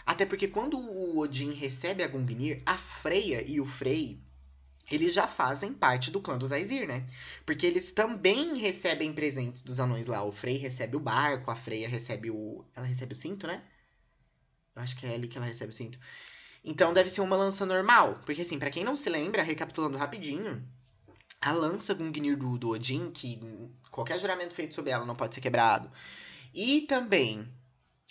Até 0.04 0.24
porque 0.24 0.48
quando 0.48 0.78
o 0.78 1.18
Odin 1.18 1.52
recebe 1.52 2.02
a 2.02 2.08
Gungnir, 2.08 2.62
a 2.64 2.76
Freya 2.78 3.42
e 3.46 3.60
o 3.60 3.66
Frey, 3.66 4.18
eles 4.90 5.12
já 5.12 5.26
fazem 5.26 5.72
parte 5.72 6.10
do 6.10 6.20
clã 6.20 6.38
dos 6.38 6.50
Aesir, 6.50 6.86
né? 6.86 7.06
Porque 7.44 7.66
eles 7.66 7.92
também 7.92 8.56
recebem 8.56 9.12
presentes 9.12 9.62
dos 9.62 9.78
anões 9.78 10.06
lá. 10.06 10.22
O 10.24 10.32
Frey 10.32 10.56
recebe 10.56 10.96
o 10.96 11.00
barco, 11.00 11.50
a 11.50 11.56
Freya 11.56 11.88
recebe 11.88 12.30
o. 12.30 12.64
Ela 12.74 12.86
recebe 12.86 13.12
o 13.12 13.16
cinto, 13.16 13.46
né? 13.46 13.62
Eu 14.74 14.82
acho 14.82 14.96
que 14.96 15.06
é 15.06 15.14
ali 15.14 15.28
que 15.28 15.36
ela 15.36 15.46
recebe 15.46 15.72
o 15.72 15.76
cinto. 15.76 15.98
Então 16.68 16.92
deve 16.92 17.08
ser 17.08 17.22
uma 17.22 17.34
lança 17.34 17.64
normal. 17.64 18.20
Porque, 18.26 18.42
assim, 18.42 18.58
para 18.58 18.70
quem 18.70 18.84
não 18.84 18.94
se 18.94 19.08
lembra, 19.08 19.42
recapitulando 19.42 19.96
rapidinho, 19.96 20.62
a 21.40 21.50
lança 21.50 21.94
Gungnir 21.94 22.36
do, 22.36 22.58
do 22.58 22.68
Odin, 22.68 23.10
que 23.10 23.40
qualquer 23.90 24.20
juramento 24.20 24.54
feito 24.54 24.74
sobre 24.74 24.90
ela 24.90 25.06
não 25.06 25.16
pode 25.16 25.34
ser 25.34 25.40
quebrado. 25.40 25.90
E 26.52 26.82
também 26.82 27.48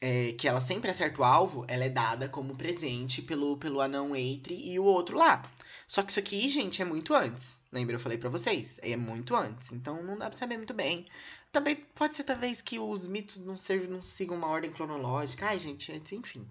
é, 0.01 0.31
que 0.31 0.47
ela 0.47 0.59
sempre 0.59 0.89
acerta 0.89 1.21
o 1.21 1.23
alvo, 1.23 1.65
ela 1.67 1.85
é 1.85 1.89
dada 1.89 2.27
como 2.27 2.55
presente 2.55 3.21
pelo, 3.21 3.57
pelo 3.57 3.79
anão 3.79 4.15
Eitri 4.15 4.71
e 4.71 4.79
o 4.79 4.83
outro 4.83 5.15
lá. 5.15 5.43
Só 5.85 6.01
que 6.01 6.09
isso 6.09 6.19
aqui, 6.19 6.49
gente, 6.49 6.81
é 6.81 6.85
muito 6.85 7.13
antes. 7.13 7.57
Lembra? 7.71 7.95
Eu 7.95 7.99
falei 7.99 8.17
para 8.17 8.29
vocês. 8.29 8.79
É 8.81 8.95
muito 8.95 9.35
antes. 9.35 9.71
Então 9.71 10.01
não 10.01 10.17
dá 10.17 10.31
pra 10.31 10.39
saber 10.39 10.57
muito 10.57 10.73
bem. 10.73 11.05
Também 11.51 11.75
pode 11.75 12.15
ser, 12.15 12.23
talvez, 12.23 12.59
que 12.59 12.79
os 12.79 13.05
mitos 13.05 13.37
não, 13.37 13.55
servem, 13.55 13.87
não 13.87 14.01
sigam 14.01 14.35
uma 14.35 14.47
ordem 14.47 14.71
cronológica. 14.71 15.45
Ai, 15.45 15.59
gente, 15.59 15.91
enfim. 16.11 16.47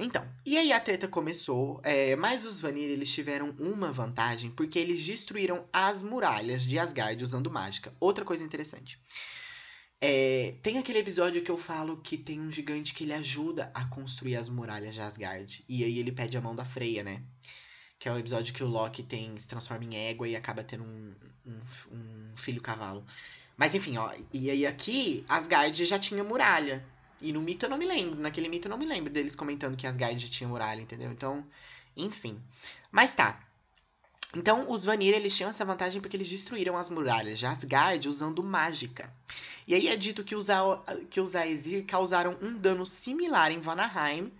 Então, 0.00 0.24
e 0.46 0.56
aí 0.56 0.72
a 0.72 0.78
treta 0.78 1.08
começou, 1.08 1.80
é, 1.82 2.14
mas 2.14 2.44
os 2.44 2.60
Vanir 2.60 2.88
eles 2.88 3.12
tiveram 3.12 3.50
uma 3.58 3.90
vantagem 3.90 4.50
porque 4.50 4.78
eles 4.78 5.04
destruíram 5.04 5.66
as 5.72 6.02
muralhas 6.02 6.62
de 6.62 6.78
Asgard 6.78 7.22
usando 7.22 7.50
mágica. 7.50 7.92
Outra 7.98 8.24
coisa 8.24 8.44
interessante. 8.44 9.00
É, 10.00 10.56
tem 10.62 10.78
aquele 10.78 10.98
episódio 10.98 11.42
que 11.42 11.50
eu 11.50 11.56
falo 11.56 11.96
que 11.96 12.18
tem 12.18 12.38
um 12.38 12.50
gigante 12.50 12.92
que 12.92 13.04
ele 13.04 13.14
ajuda 13.14 13.70
a 13.74 13.86
construir 13.86 14.36
as 14.36 14.48
muralhas 14.48 14.94
de 14.94 15.00
Asgard. 15.00 15.64
E 15.68 15.82
aí 15.82 15.98
ele 15.98 16.12
pede 16.12 16.36
a 16.36 16.40
mão 16.40 16.54
da 16.54 16.64
Freya, 16.64 17.02
né? 17.02 17.22
Que 17.98 18.08
é 18.08 18.12
o 18.12 18.18
episódio 18.18 18.52
que 18.52 18.62
o 18.62 18.68
Loki 18.68 19.02
tem, 19.02 19.38
se 19.38 19.48
transforma 19.48 19.84
em 19.84 19.96
égua 19.96 20.28
e 20.28 20.36
acaba 20.36 20.62
tendo 20.62 20.84
um, 20.84 21.14
um, 21.46 21.58
um 21.90 22.36
filho 22.36 22.60
cavalo. 22.60 23.04
Mas 23.56 23.74
enfim, 23.74 23.96
ó. 23.96 24.12
E 24.32 24.50
aí 24.50 24.66
aqui, 24.66 25.24
Asgard 25.28 25.84
já 25.84 25.98
tinha 25.98 26.22
muralha. 26.22 26.84
E 27.24 27.32
no 27.32 27.40
mito 27.40 27.64
eu 27.64 27.70
não 27.70 27.78
me 27.78 27.86
lembro. 27.86 28.20
Naquele 28.20 28.50
mito 28.50 28.68
eu 28.68 28.70
não 28.70 28.76
me 28.76 28.84
lembro 28.84 29.10
deles 29.10 29.34
comentando 29.34 29.76
que 29.76 29.86
Asgard 29.86 30.18
já 30.18 30.28
tinha 30.28 30.46
muralha, 30.46 30.82
entendeu? 30.82 31.10
Então, 31.10 31.44
enfim. 31.96 32.38
Mas 32.92 33.14
tá. 33.14 33.40
Então, 34.36 34.70
os 34.70 34.84
Vanir, 34.84 35.14
eles 35.14 35.34
tinham 35.34 35.48
essa 35.48 35.64
vantagem 35.64 36.02
porque 36.02 36.16
eles 36.16 36.28
destruíram 36.28 36.76
as 36.76 36.90
muralhas 36.90 37.38
de 37.38 37.46
Asgard 37.46 38.06
usando 38.06 38.42
mágica. 38.42 39.10
E 39.66 39.74
aí 39.74 39.88
é 39.88 39.96
dito 39.96 40.22
que 40.22 40.36
os, 40.36 40.48
que 41.08 41.18
os 41.20 41.34
Aesir 41.34 41.86
causaram 41.86 42.36
um 42.42 42.58
dano 42.58 42.84
similar 42.84 43.50
em 43.50 43.60
Vanaheim, 43.60 44.30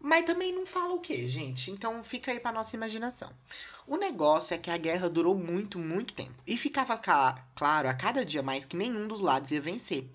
mas 0.00 0.24
também 0.24 0.54
não 0.54 0.64
fala 0.64 0.94
o 0.94 1.00
que, 1.00 1.26
gente. 1.26 1.70
Então 1.70 2.02
fica 2.04 2.30
aí 2.30 2.38
pra 2.38 2.52
nossa 2.52 2.76
imaginação. 2.76 3.30
O 3.86 3.96
negócio 3.96 4.54
é 4.54 4.58
que 4.58 4.70
a 4.70 4.76
guerra 4.76 5.08
durou 5.08 5.34
muito, 5.34 5.78
muito 5.78 6.12
tempo. 6.12 6.34
E 6.46 6.56
ficava 6.56 6.96
claro 6.96 7.88
a 7.88 7.94
cada 7.94 8.24
dia 8.24 8.42
mais 8.42 8.64
que 8.64 8.76
nenhum 8.76 9.08
dos 9.08 9.20
lados 9.20 9.50
ia 9.50 9.60
vencer. 9.60 10.08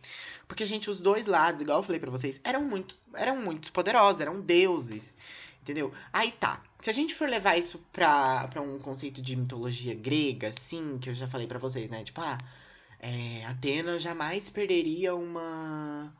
Porque, 0.47 0.65
gente, 0.65 0.89
os 0.89 0.99
dois 0.99 1.25
lados, 1.25 1.61
igual 1.61 1.79
eu 1.79 1.83
falei 1.83 1.99
para 1.99 2.11
vocês, 2.11 2.39
eram 2.43 2.63
muito, 2.63 2.95
eram 3.15 3.37
muito 3.37 3.71
poderosos, 3.71 4.21
eram 4.21 4.39
deuses. 4.39 5.15
Entendeu? 5.61 5.93
Aí 6.11 6.31
tá. 6.31 6.61
Se 6.79 6.89
a 6.89 6.93
gente 6.93 7.15
for 7.15 7.27
levar 7.29 7.57
isso 7.57 7.79
pra, 7.91 8.47
pra 8.49 8.61
um 8.61 8.77
conceito 8.79 9.21
de 9.21 9.35
mitologia 9.35 9.95
grega, 9.95 10.49
assim, 10.49 10.97
que 10.99 11.09
eu 11.09 11.13
já 11.13 11.27
falei 11.27 11.47
para 11.47 11.57
vocês, 11.57 11.89
né? 11.89 12.03
Tipo, 12.03 12.21
ah, 12.21 12.37
é, 12.99 13.45
Atena 13.45 13.97
jamais 13.97 14.49
perderia 14.49 15.15
uma, 15.15 16.13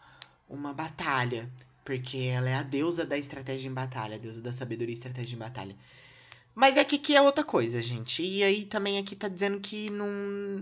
uma 0.50 0.74
batalha. 0.74 1.50
Porque 1.84 2.18
ela 2.18 2.50
é 2.50 2.56
a 2.56 2.64
deusa 2.64 3.06
da 3.06 3.18
estratégia 3.18 3.70
em 3.70 3.74
batalha, 3.74 4.16
a 4.16 4.20
deusa 4.20 4.42
da 4.42 4.54
sabedoria 4.54 4.94
e 4.94 4.98
estratégia 4.98 5.36
em 5.36 5.40
batalha. 5.40 5.76
Mas 6.56 6.78
é 6.78 6.84
que 6.84 6.98
aqui 6.98 7.16
é 7.16 7.22
outra 7.22 7.44
coisa, 7.44 7.82
gente. 7.82 8.24
E 8.24 8.44
aí 8.44 8.66
também 8.66 9.00
aqui 9.00 9.16
tá 9.16 9.28
dizendo 9.28 9.60
que 9.60 9.90
não. 9.90 10.08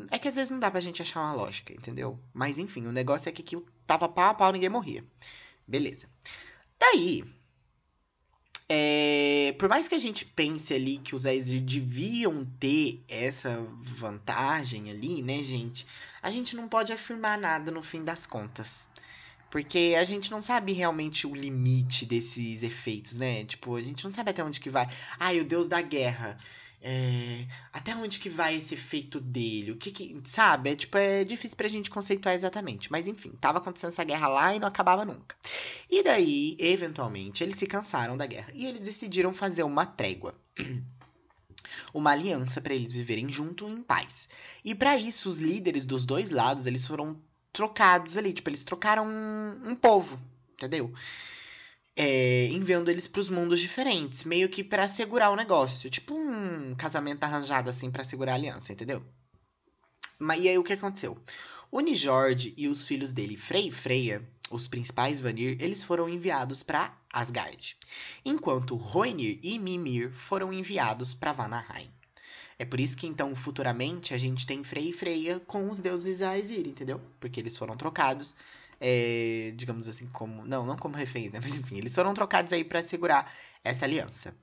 É 0.10 0.18
que 0.18 0.28
às 0.28 0.36
vezes 0.36 0.50
não 0.50 0.60
dá 0.60 0.72
pra 0.72 0.80
gente 0.80 1.02
achar 1.02 1.20
uma 1.20 1.34
lógica, 1.34 1.74
entendeu? 1.74 2.18
Mas 2.34 2.58
enfim, 2.58 2.88
o 2.88 2.92
negócio 2.92 3.28
é 3.28 3.32
que 3.32 3.42
aqui 3.42 3.62
tava 3.86 4.08
pau 4.08 4.30
a 4.30 4.34
pau, 4.34 4.52
ninguém 4.54 4.70
morria. 4.70 5.04
Beleza. 5.68 6.08
Daí. 6.80 7.24
É... 8.70 9.54
Por 9.60 9.68
mais 9.68 9.90
que 9.90 9.96
a 9.96 10.00
gente 10.00 10.24
pense 10.24 10.74
ali 10.74 10.98
que 10.98 11.14
os 11.14 11.26
Aesir 11.26 11.60
deviam 11.60 12.46
ter 12.58 13.04
essa 13.10 13.62
vantagem 13.82 14.90
ali, 14.90 15.22
né, 15.22 15.44
gente? 15.44 15.86
A 16.24 16.30
gente 16.30 16.56
não 16.56 16.70
pode 16.70 16.94
afirmar 16.94 17.38
nada 17.38 17.70
no 17.70 17.84
fim 17.84 18.04
das 18.04 18.26
contas. 18.26 18.88
Porque 19.52 19.96
a 20.00 20.04
gente 20.06 20.32
não 20.32 20.42
sabe 20.42 20.72
realmente 20.72 21.28
o 21.28 21.36
limite 21.36 22.06
desses 22.06 22.64
efeitos, 22.64 23.18
né? 23.18 23.44
Tipo, 23.44 23.76
a 23.76 23.82
gente 23.84 24.04
não 24.06 24.12
sabe 24.12 24.32
até 24.32 24.42
onde 24.42 24.62
que 24.62 24.70
vai. 24.70 24.88
Ai, 25.20 25.42
o 25.42 25.46
deus 25.46 25.68
da 25.68 25.82
guerra. 25.82 26.38
É... 26.82 27.46
Até 27.74 27.94
onde 27.94 28.20
que 28.22 28.30
vai 28.30 28.56
esse 28.56 28.74
efeito 28.76 29.20
dele? 29.20 29.72
O 29.74 29.78
que 29.78 29.92
que. 29.92 30.20
Sabe? 30.24 30.70
É, 30.70 30.76
tipo, 30.78 30.98
é 30.98 31.26
difícil 31.26 31.58
pra 31.58 31.68
gente 31.68 31.90
conceituar 31.90 32.34
exatamente. 32.34 32.90
Mas 32.90 33.10
enfim, 33.10 33.32
tava 33.42 33.58
acontecendo 33.58 33.90
essa 33.92 34.06
guerra 34.06 34.30
lá 34.30 34.56
e 34.56 34.60
não 34.60 34.70
acabava 34.70 35.04
nunca. 35.04 35.36
E 35.90 36.02
daí, 36.02 36.56
eventualmente, 36.58 37.44
eles 37.44 37.58
se 37.58 37.68
cansaram 37.68 38.16
da 38.16 38.26
guerra. 38.26 38.54
E 38.56 38.66
eles 38.66 38.80
decidiram 38.80 39.34
fazer 39.34 39.64
uma 39.64 39.86
trégua. 39.86 40.34
uma 41.94 42.12
aliança 42.12 42.62
para 42.62 42.74
eles 42.74 42.94
viverem 42.94 43.30
junto 43.30 43.68
em 43.68 43.84
paz. 43.84 44.30
E 44.64 44.74
para 44.74 44.98
isso, 44.98 45.28
os 45.28 45.40
líderes 45.40 45.86
dos 45.86 46.06
dois 46.06 46.32
lados, 46.32 46.66
eles 46.66 46.88
foram 46.88 47.20
trocados 47.52 48.18
ali, 48.18 48.34
tipo, 48.34 48.50
eles 48.50 48.64
trocaram 48.64 49.06
um, 49.06 49.72
um 49.72 49.76
povo, 49.76 50.20
entendeu? 50.54 50.94
É, 51.96 52.46
enviando 52.48 52.90
eles 52.90 53.08
para 53.08 53.22
os 53.22 53.30
mundos 53.30 53.60
diferentes, 53.60 54.24
meio 54.24 54.50
que 54.50 54.64
para 54.64 54.88
segurar 54.88 55.30
o 55.30 55.36
negócio, 55.36 55.90
tipo 55.90 56.14
um 56.16 56.74
casamento 56.76 57.24
arranjado 57.24 57.70
assim 57.70 57.92
para 57.92 58.04
segurar 58.04 58.34
a 58.34 58.36
aliança, 58.36 58.72
entendeu? 58.72 59.04
Mas 60.18 60.42
e 60.44 60.50
aí 60.50 60.58
o 60.58 60.64
que 60.64 60.74
aconteceu? 60.74 61.18
O 61.70 61.80
Nijord 61.80 62.54
e 62.58 62.68
os 62.68 62.88
filhos 62.88 63.12
dele, 63.14 63.36
Frey 63.36 63.68
e 63.68 63.72
Freya, 63.72 64.28
os 64.50 64.68
principais 64.68 65.20
Vanir, 65.20 65.58
eles 65.60 65.84
foram 65.84 66.08
enviados 66.08 66.64
para 66.64 66.98
Asgard, 67.12 67.78
enquanto 68.26 68.78
Hoenir 68.78 69.40
e 69.44 69.58
Mimir 69.58 70.12
foram 70.12 70.52
enviados 70.54 71.14
para 71.14 71.34
Vanaheim. 71.34 71.92
É 72.62 72.66
por 72.66 72.80
isso 72.80 72.96
que 72.96 73.08
então 73.08 73.34
futuramente 73.36 74.14
a 74.14 74.20
gente 74.20 74.46
tem 74.46 74.64
Frey 74.64 74.92
e 74.92 74.94
Freya 74.94 75.40
com 75.40 75.72
os 75.72 75.80
deuses 75.80 76.22
Aesir, 76.22 76.68
entendeu? 76.68 77.02
Porque 77.20 77.40
eles 77.40 77.58
foram 77.58 77.76
trocados, 77.76 78.36
é, 78.80 79.52
digamos 79.56 79.88
assim, 79.88 80.06
como 80.10 80.46
não, 80.46 80.64
não 80.64 80.78
como 80.78 80.96
reféns, 80.96 81.32
né? 81.32 81.40
Mas 81.42 81.56
enfim, 81.56 81.80
eles 81.80 81.96
foram 81.96 82.14
trocados 82.14 82.54
aí 82.54 82.64
para 82.64 82.84
segurar 82.84 83.34
essa 83.64 83.86
aliança. 83.86 84.36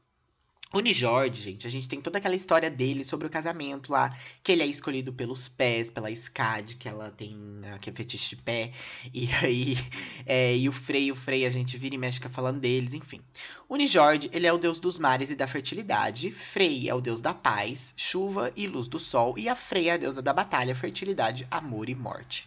O 0.70 0.80
Nijord, 0.80 1.40
gente, 1.40 1.66
a 1.66 1.70
gente 1.70 1.88
tem 1.88 1.98
toda 1.98 2.18
aquela 2.18 2.36
história 2.36 2.70
dele 2.70 3.02
sobre 3.02 3.26
o 3.26 3.30
casamento 3.30 3.90
lá, 3.90 4.14
que 4.42 4.52
ele 4.52 4.62
é 4.62 4.66
escolhido 4.66 5.10
pelos 5.14 5.48
pés, 5.48 5.90
pela 5.90 6.10
Skad, 6.10 6.74
que 6.74 6.86
ela 6.86 7.10
tem, 7.10 7.34
né, 7.34 7.78
que 7.80 7.88
é 7.88 7.92
fetiche 7.92 8.36
de 8.36 8.42
pé, 8.42 8.72
e 9.14 9.30
aí, 9.42 9.78
é, 10.26 10.54
e 10.54 10.68
o 10.68 10.72
Frey, 10.72 11.10
o 11.10 11.14
Frey, 11.14 11.46
a 11.46 11.50
gente 11.50 11.78
vira 11.78 11.94
e 11.94 11.98
mexe 11.98 12.20
falando 12.28 12.60
deles, 12.60 12.92
enfim. 12.92 13.18
O 13.66 13.76
Nijord, 13.76 14.28
ele 14.30 14.46
é 14.46 14.52
o 14.52 14.58
deus 14.58 14.78
dos 14.78 14.98
mares 14.98 15.30
e 15.30 15.34
da 15.34 15.46
fertilidade, 15.46 16.30
Frey 16.30 16.90
é 16.90 16.94
o 16.94 17.00
deus 17.00 17.22
da 17.22 17.32
paz, 17.32 17.94
chuva 17.96 18.52
e 18.54 18.66
luz 18.66 18.88
do 18.88 18.98
sol, 18.98 19.38
e 19.38 19.48
a 19.48 19.56
Frey 19.56 19.88
é 19.88 19.94
a 19.94 19.96
deusa 19.96 20.20
da 20.20 20.34
batalha, 20.34 20.74
fertilidade, 20.74 21.48
amor 21.50 21.88
e 21.88 21.94
morte. 21.94 22.46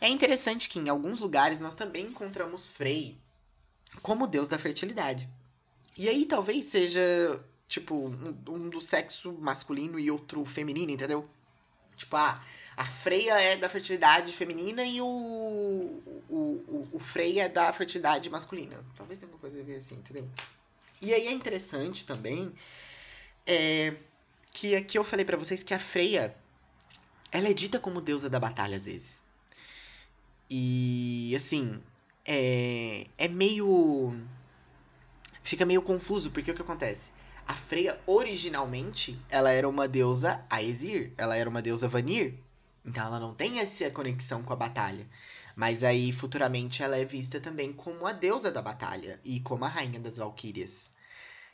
É 0.00 0.08
interessante 0.08 0.70
que 0.70 0.78
em 0.78 0.88
alguns 0.88 1.20
lugares 1.20 1.60
nós 1.60 1.74
também 1.74 2.06
encontramos 2.06 2.66
Frey 2.66 3.14
como 4.00 4.26
deus 4.26 4.48
da 4.48 4.58
fertilidade. 4.58 5.28
E 5.98 6.08
aí 6.08 6.24
talvez 6.24 6.64
seja 6.66 7.44
tipo, 7.68 7.94
um, 7.94 8.34
um 8.48 8.68
do 8.68 8.80
sexo 8.80 9.32
masculino 9.34 10.00
e 10.00 10.10
outro 10.10 10.44
feminino, 10.44 10.90
entendeu? 10.90 11.28
Tipo, 11.96 12.16
ah, 12.16 12.42
a 12.76 12.84
Freia 12.84 13.40
é 13.40 13.56
da 13.56 13.68
fertilidade 13.68 14.32
feminina 14.32 14.84
e 14.84 15.00
o, 15.00 15.06
o, 15.06 16.34
o, 16.68 16.88
o 16.92 16.98
Freia 16.98 17.44
é 17.44 17.48
da 17.48 17.72
fertilidade 17.72 18.30
masculina. 18.30 18.84
Talvez 18.96 19.18
tenha 19.18 19.28
alguma 19.28 19.40
coisa 19.40 19.60
a 19.60 19.64
ver 19.64 19.76
assim, 19.76 19.96
entendeu? 19.96 20.28
E 21.02 21.12
aí 21.12 21.26
é 21.26 21.32
interessante 21.32 22.06
também 22.06 22.52
é, 23.46 23.94
que 24.52 24.74
aqui 24.74 24.96
eu 24.98 25.04
falei 25.04 25.24
para 25.24 25.36
vocês 25.36 25.62
que 25.62 25.74
a 25.74 25.78
Freia 25.78 26.34
ela 27.30 27.48
é 27.48 27.52
dita 27.52 27.78
como 27.78 28.00
deusa 28.00 28.30
da 28.30 28.40
batalha 28.40 28.76
às 28.76 28.86
vezes. 28.86 29.22
E 30.48 31.34
assim, 31.36 31.82
é, 32.24 33.06
é 33.18 33.28
meio. 33.28 34.18
Fica 35.42 35.66
meio 35.66 35.82
confuso, 35.82 36.30
porque 36.30 36.50
o 36.50 36.54
que 36.54 36.62
acontece? 36.62 37.17
A 37.48 37.54
Freya, 37.54 37.98
originalmente, 38.06 39.18
ela 39.30 39.50
era 39.50 39.66
uma 39.66 39.88
deusa 39.88 40.44
Aesir. 40.50 41.14
Ela 41.16 41.34
era 41.34 41.48
uma 41.48 41.62
deusa 41.62 41.88
Vanir. 41.88 42.34
Então 42.84 43.06
ela 43.06 43.18
não 43.18 43.34
tem 43.34 43.58
essa 43.58 43.90
conexão 43.90 44.42
com 44.42 44.52
a 44.52 44.56
batalha. 44.56 45.08
Mas 45.56 45.82
aí, 45.82 46.12
futuramente, 46.12 46.82
ela 46.82 46.98
é 46.98 47.06
vista 47.06 47.40
também 47.40 47.72
como 47.72 48.06
a 48.06 48.12
deusa 48.12 48.50
da 48.50 48.60
batalha. 48.60 49.18
E 49.24 49.40
como 49.40 49.64
a 49.64 49.68
rainha 49.68 49.98
das 49.98 50.18
Valquírias. 50.18 50.90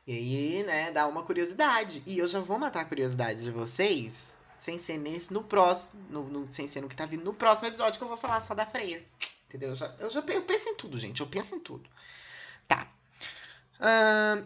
E 0.04 0.12
aí, 0.12 0.64
né, 0.64 0.90
dá 0.90 1.06
uma 1.06 1.22
curiosidade. 1.22 2.02
E 2.04 2.18
eu 2.18 2.26
já 2.26 2.40
vou 2.40 2.58
matar 2.58 2.80
a 2.80 2.86
curiosidade 2.86 3.44
de 3.44 3.52
vocês. 3.52 4.36
Sem 4.58 4.80
ser 4.80 4.98
nesse, 4.98 5.32
no 5.32 5.44
próximo. 5.44 6.02
No, 6.10 6.24
no, 6.24 6.52
sem 6.52 6.66
ser 6.66 6.80
no 6.80 6.88
que 6.88 6.96
tá 6.96 7.06
vindo 7.06 7.24
no 7.24 7.34
próximo 7.34 7.68
episódio 7.68 7.98
que 7.98 8.04
eu 8.04 8.08
vou 8.08 8.16
falar 8.16 8.40
só 8.40 8.52
da 8.52 8.66
Freya. 8.66 9.00
Entendeu? 9.46 9.68
Eu 9.70 9.76
já, 9.76 9.94
eu 10.00 10.10
já 10.10 10.18
eu 10.26 10.42
penso 10.42 10.68
em 10.68 10.74
tudo, 10.74 10.98
gente. 10.98 11.20
Eu 11.20 11.28
penso 11.28 11.54
em 11.54 11.60
tudo. 11.60 11.88
Tá 12.66 12.88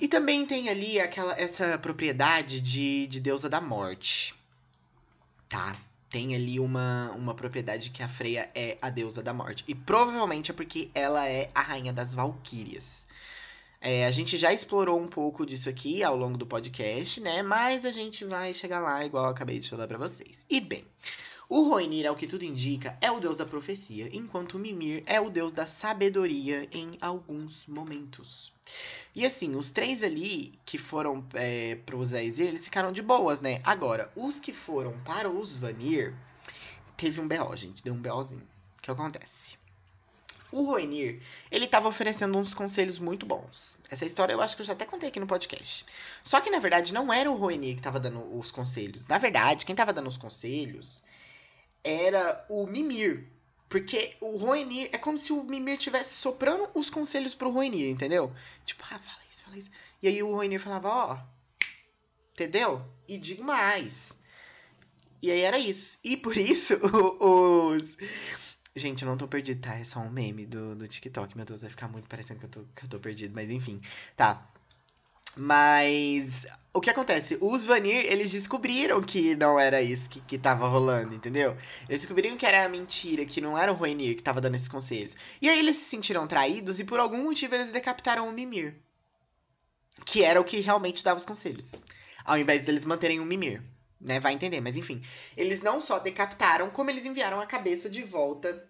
e 0.01 0.09
também 0.09 0.45
tem 0.47 0.69
ali 0.69 1.01
aquela 1.01 1.33
essa 1.41 1.79
propriedade 1.79 2.61
de, 2.61 3.07
de 3.07 3.21
deusa 3.21 3.49
da 3.49 3.61
morte. 3.61 4.35
Tá? 5.49 5.77
Tem 6.11 6.35
ali 6.35 6.59
uma, 6.59 7.11
uma 7.13 7.35
propriedade 7.35 7.91
que 7.91 8.03
a 8.03 8.09
Freya 8.09 8.51
é 8.55 8.79
a 8.81 8.91
deusa 8.91 9.23
da 9.23 9.33
morte. 9.33 9.65
E 9.69 9.75
provavelmente 9.75 10.51
é 10.51 10.55
porque 10.55 10.91
ela 10.95 11.29
é 11.29 11.51
a 11.55 11.61
rainha 11.61 11.93
das 11.93 12.15
valquírias. 12.15 13.07
É, 13.81 14.07
a 14.07 14.11
gente 14.11 14.37
já 14.37 14.53
explorou 14.53 15.01
um 15.01 15.07
pouco 15.07 15.47
disso 15.47 15.69
aqui 15.69 16.03
ao 16.03 16.17
longo 16.17 16.37
do 16.37 16.47
podcast, 16.47 17.21
né? 17.21 17.43
Mas 17.43 17.85
a 17.85 17.91
gente 17.91 18.25
vai 18.25 18.53
chegar 18.53 18.81
lá, 18.81 19.05
igual 19.05 19.25
eu 19.25 19.31
acabei 19.31 19.59
de 19.61 19.71
falar 19.71 19.87
para 19.87 19.99
vocês. 19.99 20.45
E 20.51 20.61
bem, 20.61 20.85
o 21.51 21.63
Roinir, 21.63 22.07
ao 22.07 22.15
que 22.15 22.27
tudo 22.27 22.45
indica, 22.45 22.99
é 23.01 23.11
o 23.11 23.19
deus 23.19 23.39
da 23.39 23.47
profecia, 23.47 24.11
enquanto 24.13 24.55
o 24.55 24.59
Mimir 24.59 25.03
é 25.07 25.19
o 25.19 25.31
deus 25.31 25.55
da 25.55 25.67
sabedoria 25.67 26.69
em 26.71 26.99
alguns 27.01 27.67
momentos. 27.67 28.53
E 29.15 29.25
assim, 29.25 29.57
os 29.57 29.71
três 29.71 30.03
ali 30.03 30.53
que 30.67 30.77
foram 30.77 31.25
é, 31.33 31.77
para 31.87 31.97
os 31.97 32.13
Aesir, 32.13 32.49
eles 32.49 32.65
ficaram 32.65 32.93
de 32.93 33.01
boas, 33.01 33.41
né? 33.41 33.63
Agora, 33.65 34.13
os 34.15 34.39
que 34.39 34.53
foram 34.53 34.93
para 35.07 35.31
os 35.31 35.57
Vanir, 35.57 36.15
teve 36.99 37.19
um 37.19 37.27
B.O., 37.27 37.57
gente. 37.57 37.83
Deu 37.83 37.95
um 37.95 38.01
B.O.zinho. 38.01 38.47
O 38.77 38.83
que 38.83 38.91
acontece? 38.91 39.57
O 40.53 40.65
Roenir, 40.65 41.21
ele 41.51 41.65
estava 41.65 41.89
oferecendo 41.89 42.37
uns 42.37 42.53
conselhos 42.53 42.99
muito 42.99 43.25
bons. 43.25 43.79
Essa 43.91 44.05
história 44.05 44.35
eu 44.35 44.41
acho 44.43 44.55
que 44.55 44.63
eu 44.63 44.67
já 44.67 44.73
até 44.75 44.85
contei 44.85 45.09
aqui 45.09 45.21
no 45.21 45.27
podcast. 45.27 45.87
Só 46.23 46.41
que, 46.41 46.51
na 46.51 46.59
verdade, 46.59 46.93
não 46.93 47.13
era 47.13 47.31
o 47.31 47.37
Roenir 47.37 47.75
que 47.75 47.81
estava 47.81 47.99
dando 48.01 48.37
os 48.37 48.51
conselhos. 48.51 49.07
Na 49.07 49.17
verdade, 49.17 49.65
quem 49.65 49.73
estava 49.75 49.93
dando 49.93 50.09
os 50.09 50.17
conselhos 50.17 51.03
era 51.83 52.45
o 52.49 52.67
Mimir. 52.67 53.27
Porque 53.69 54.17
o 54.21 54.37
Roenir 54.37 54.89
é 54.93 54.99
como 54.99 55.19
se 55.19 55.33
o 55.33 55.45
Mimir 55.45 55.75
estivesse 55.75 56.15
soprando 56.15 56.69
os 56.75 56.89
conselhos 56.89 57.35
pro 57.35 57.51
Roenir, 57.51 57.89
entendeu? 57.89 58.33
Tipo, 58.65 58.83
ah, 58.85 58.99
fala 58.99 59.19
isso, 59.31 59.43
fala 59.43 59.59
isso. 59.59 59.71
E 60.03 60.09
aí 60.09 60.23
o 60.23 60.33
Roenir 60.33 60.59
falava, 60.59 60.89
ó, 60.89 61.19
entendeu? 62.33 62.83
E 63.07 63.19
digo 63.19 63.45
mais. 63.45 64.17
E 65.21 65.31
aí 65.31 65.41
era 65.41 65.59
isso. 65.59 65.99
E 66.03 66.17
por 66.17 66.37
isso, 66.37 66.75
os. 67.21 67.97
Gente, 68.75 69.03
eu 69.03 69.09
não 69.09 69.19
tô 69.19 69.27
perdido, 69.27 69.61
tá? 69.61 69.75
É 69.75 69.85
só 69.85 69.99
um 70.01 70.11
meme 70.11 70.47
do, 70.47 70.77
do 70.77 70.87
TikTok. 70.87 71.37
Meu 71.37 71.45
Deus, 71.45 71.63
vai 71.63 71.71
ficar 71.71 71.89
muito 71.89 72.09
parecendo 72.09 72.39
que 72.39 72.47
eu 72.47 72.51
tô, 72.51 72.65
que 72.77 72.85
eu 72.85 72.89
tô 72.89 73.01
perdido. 73.01 73.35
Mas 73.35 73.51
enfim, 73.51 73.81
tá. 74.17 74.49
Mas 75.39 76.47
o 76.75 76.81
que 76.81 76.91
acontece? 76.91 77.39
Os 77.41 77.65
Vanir, 77.65 78.05
eles 78.07 78.33
descobriram 78.33 79.01
que 79.01 79.37
não 79.37 79.59
era 79.59 79.81
isso 79.81 80.11
que, 80.11 80.21
que 80.21 80.37
tava 80.37 80.67
rolando, 80.69 81.15
entendeu? 81.15 81.57
Eles 81.89 82.03
descobriram 82.03 82.37
que 82.37 82.45
era 82.45 82.69
mentira, 82.69 83.25
que 83.25 83.41
não 83.41 83.57
era 83.57 83.73
o 83.73 83.75
Roenir 83.75 84.17
que 84.17 84.23
tava 84.23 84.41
dando 84.41 84.57
esses 84.57 84.69
conselhos. 84.69 85.17
E 85.41 85.49
aí 85.49 85.59
eles 85.59 85.77
se 85.77 85.85
sentiram 85.85 86.27
traídos 86.27 86.81
e 86.81 86.85
por 86.85 86.99
algum 86.99 87.23
motivo 87.23 87.55
eles 87.55 87.71
decapitaram 87.71 88.29
o 88.29 88.33
Mimir. 88.33 88.75
Que 90.05 90.25
era 90.25 90.41
o 90.41 90.45
que 90.45 90.61
realmente 90.61 91.05
dava 91.05 91.19
os 91.19 91.27
conselhos. 91.27 91.81
Ao 92.25 92.37
invés 92.37 92.65
deles 92.65 92.85
manterem 92.85 93.21
o 93.21 93.25
Mimir. 93.25 93.63
Né? 94.01 94.19
Vai 94.19 94.33
entender, 94.33 94.61
mas 94.61 94.77
enfim. 94.77 95.03
Eles 95.37 95.63
não 95.63 95.81
só 95.81 95.99
decapitaram, 95.99 96.69
como 96.71 96.91
eles 96.91 97.05
enviaram 97.05 97.41
a 97.41 97.47
cabeça 97.47 97.89
de 97.89 98.03
volta 98.03 98.65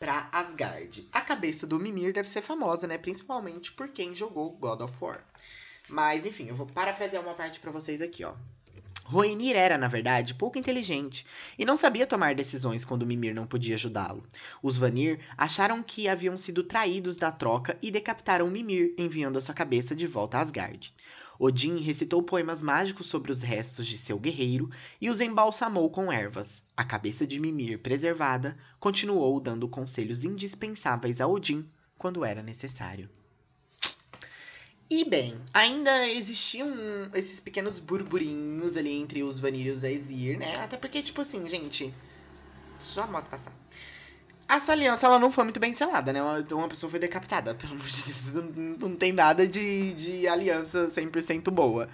para 0.00 0.28
Asgard. 0.32 1.08
A 1.12 1.20
cabeça 1.20 1.66
do 1.66 1.78
Mimir 1.78 2.12
deve 2.12 2.28
ser 2.28 2.40
famosa, 2.40 2.86
né? 2.86 2.96
Principalmente 2.96 3.70
por 3.72 3.88
quem 3.88 4.14
jogou 4.14 4.50
God 4.52 4.80
of 4.80 4.94
War. 5.00 5.24
Mas, 5.90 6.24
enfim, 6.24 6.46
eu 6.48 6.56
vou 6.56 6.66
parafrasear 6.66 7.22
uma 7.22 7.34
parte 7.34 7.60
para 7.60 7.70
vocês 7.70 8.00
aqui, 8.00 8.24
ó. 8.24 8.34
Roenir 9.10 9.56
era, 9.56 9.76
na 9.76 9.88
verdade, 9.88 10.34
pouco 10.34 10.56
inteligente 10.56 11.26
e 11.58 11.64
não 11.64 11.76
sabia 11.76 12.06
tomar 12.06 12.32
decisões 12.32 12.84
quando 12.84 13.04
Mimir 13.04 13.34
não 13.34 13.44
podia 13.44 13.74
ajudá-lo. 13.74 14.24
Os 14.62 14.78
Vanir 14.78 15.18
acharam 15.36 15.82
que 15.82 16.08
haviam 16.08 16.38
sido 16.38 16.62
traídos 16.62 17.16
da 17.16 17.32
troca 17.32 17.76
e 17.82 17.90
decapitaram 17.90 18.48
Mimir, 18.48 18.94
enviando 18.96 19.36
a 19.36 19.40
sua 19.40 19.52
cabeça 19.52 19.96
de 19.96 20.06
volta 20.06 20.38
a 20.38 20.42
Asgard. 20.42 20.94
Odin 21.40 21.78
recitou 21.78 22.22
poemas 22.22 22.62
mágicos 22.62 23.06
sobre 23.06 23.32
os 23.32 23.42
restos 23.42 23.84
de 23.86 23.98
seu 23.98 24.16
guerreiro 24.16 24.70
e 25.00 25.10
os 25.10 25.20
embalsamou 25.20 25.90
com 25.90 26.12
ervas. 26.12 26.62
A 26.76 26.84
cabeça 26.84 27.26
de 27.26 27.40
Mimir, 27.40 27.80
preservada, 27.80 28.56
continuou 28.78 29.40
dando 29.40 29.68
conselhos 29.68 30.22
indispensáveis 30.22 31.20
a 31.20 31.26
Odin 31.26 31.68
quando 31.98 32.24
era 32.24 32.44
necessário. 32.44 33.10
E 34.90 35.04
bem, 35.04 35.40
ainda 35.54 36.08
existiam 36.08 36.68
esses 37.14 37.38
pequenos 37.38 37.78
burburinhos 37.78 38.76
ali 38.76 38.90
entre 38.90 39.22
os 39.22 39.38
Vanir 39.38 39.68
e 39.68 39.70
os 39.70 39.84
Aesir, 39.84 40.36
né? 40.36 40.52
Até 40.56 40.76
porque, 40.76 41.00
tipo 41.00 41.20
assim, 41.20 41.48
gente. 41.48 41.94
Só 42.76 43.04
a 43.04 43.06
moto 43.06 43.28
passar. 43.28 43.52
Essa 44.48 44.72
aliança, 44.72 45.06
ela 45.06 45.20
não 45.20 45.30
foi 45.30 45.44
muito 45.44 45.60
bem 45.60 45.72
selada, 45.72 46.12
né? 46.12 46.20
Uma, 46.20 46.44
uma 46.56 46.68
pessoa 46.68 46.90
foi 46.90 46.98
decapitada. 46.98 47.54
Pelo 47.56 47.74
amor 47.74 47.86
de 47.86 48.02
Deus, 48.02 48.32
não, 48.32 48.42
não 48.88 48.96
tem 48.96 49.12
nada 49.12 49.46
de, 49.46 49.94
de 49.94 50.26
aliança 50.26 50.88
100% 50.88 51.52
boa. 51.52 51.88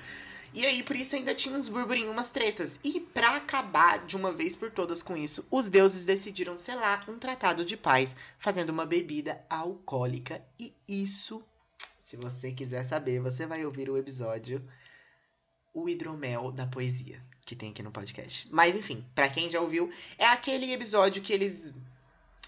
E 0.54 0.64
aí, 0.64 0.82
por 0.82 0.96
isso, 0.96 1.16
ainda 1.16 1.34
tinha 1.34 1.54
uns 1.54 1.68
burburinhos, 1.68 2.10
umas 2.10 2.30
tretas. 2.30 2.80
E 2.82 2.98
para 2.98 3.36
acabar 3.36 4.06
de 4.06 4.16
uma 4.16 4.32
vez 4.32 4.56
por 4.56 4.70
todas 4.70 5.02
com 5.02 5.14
isso, 5.14 5.46
os 5.50 5.68
deuses 5.68 6.06
decidiram 6.06 6.56
selar 6.56 7.04
um 7.10 7.18
tratado 7.18 7.62
de 7.62 7.76
paz, 7.76 8.16
fazendo 8.38 8.70
uma 8.70 8.86
bebida 8.86 9.44
alcoólica. 9.50 10.42
E 10.58 10.72
isso 10.88 11.44
se 12.06 12.16
você 12.16 12.52
quiser 12.52 12.84
saber, 12.84 13.18
você 13.18 13.46
vai 13.46 13.64
ouvir 13.64 13.90
o 13.90 13.98
episódio 13.98 14.64
o 15.74 15.88
hidromel 15.88 16.52
da 16.52 16.64
poesia 16.64 17.20
que 17.44 17.56
tem 17.56 17.70
aqui 17.70 17.82
no 17.82 17.90
podcast. 17.90 18.46
Mas 18.52 18.76
enfim, 18.76 19.04
para 19.12 19.28
quem 19.28 19.50
já 19.50 19.60
ouviu, 19.60 19.90
é 20.16 20.24
aquele 20.24 20.72
episódio 20.72 21.20
que 21.20 21.32
eles 21.32 21.72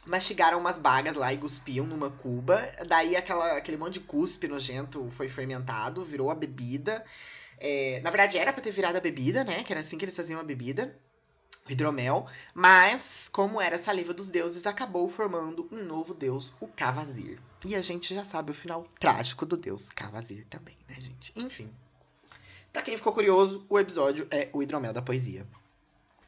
mastigaram 0.06 0.60
umas 0.60 0.78
bagas 0.78 1.16
lá 1.16 1.34
e 1.34 1.38
cuspiam 1.38 1.84
numa 1.84 2.08
cuba. 2.08 2.70
Daí 2.86 3.16
aquela, 3.16 3.56
aquele 3.56 3.76
monte 3.76 3.94
de 3.94 4.00
cuspe 4.00 4.46
nojento 4.46 5.10
foi 5.10 5.28
fermentado, 5.28 6.04
virou 6.04 6.30
a 6.30 6.36
bebida. 6.36 7.04
É, 7.58 7.98
na 8.04 8.10
verdade, 8.10 8.38
era 8.38 8.52
pra 8.52 8.62
ter 8.62 8.70
virado 8.70 8.94
a 8.94 9.00
bebida, 9.00 9.42
né? 9.42 9.64
Que 9.64 9.72
era 9.72 9.80
assim 9.80 9.98
que 9.98 10.04
eles 10.04 10.14
faziam 10.14 10.38
a 10.38 10.44
bebida. 10.44 10.96
Hidromel. 11.68 12.28
Mas, 12.54 13.28
como 13.32 13.60
era 13.60 13.76
saliva 13.76 14.14
dos 14.14 14.30
deuses, 14.30 14.68
acabou 14.68 15.08
formando 15.08 15.68
um 15.72 15.82
novo 15.82 16.14
deus, 16.14 16.54
o 16.60 16.68
Cavazir. 16.68 17.40
E 17.64 17.74
a 17.74 17.82
gente 17.82 18.14
já 18.14 18.24
sabe 18.24 18.50
o 18.50 18.54
final 18.54 18.86
trágico 19.00 19.44
do 19.44 19.56
deus 19.56 19.90
Cavazir 19.90 20.46
também, 20.48 20.76
né, 20.88 20.96
gente? 21.00 21.32
Enfim. 21.34 21.70
Pra 22.72 22.82
quem 22.82 22.96
ficou 22.96 23.12
curioso, 23.12 23.64
o 23.68 23.78
episódio 23.78 24.26
é 24.30 24.48
o 24.52 24.62
hidromel 24.62 24.92
da 24.92 25.02
poesia. 25.02 25.46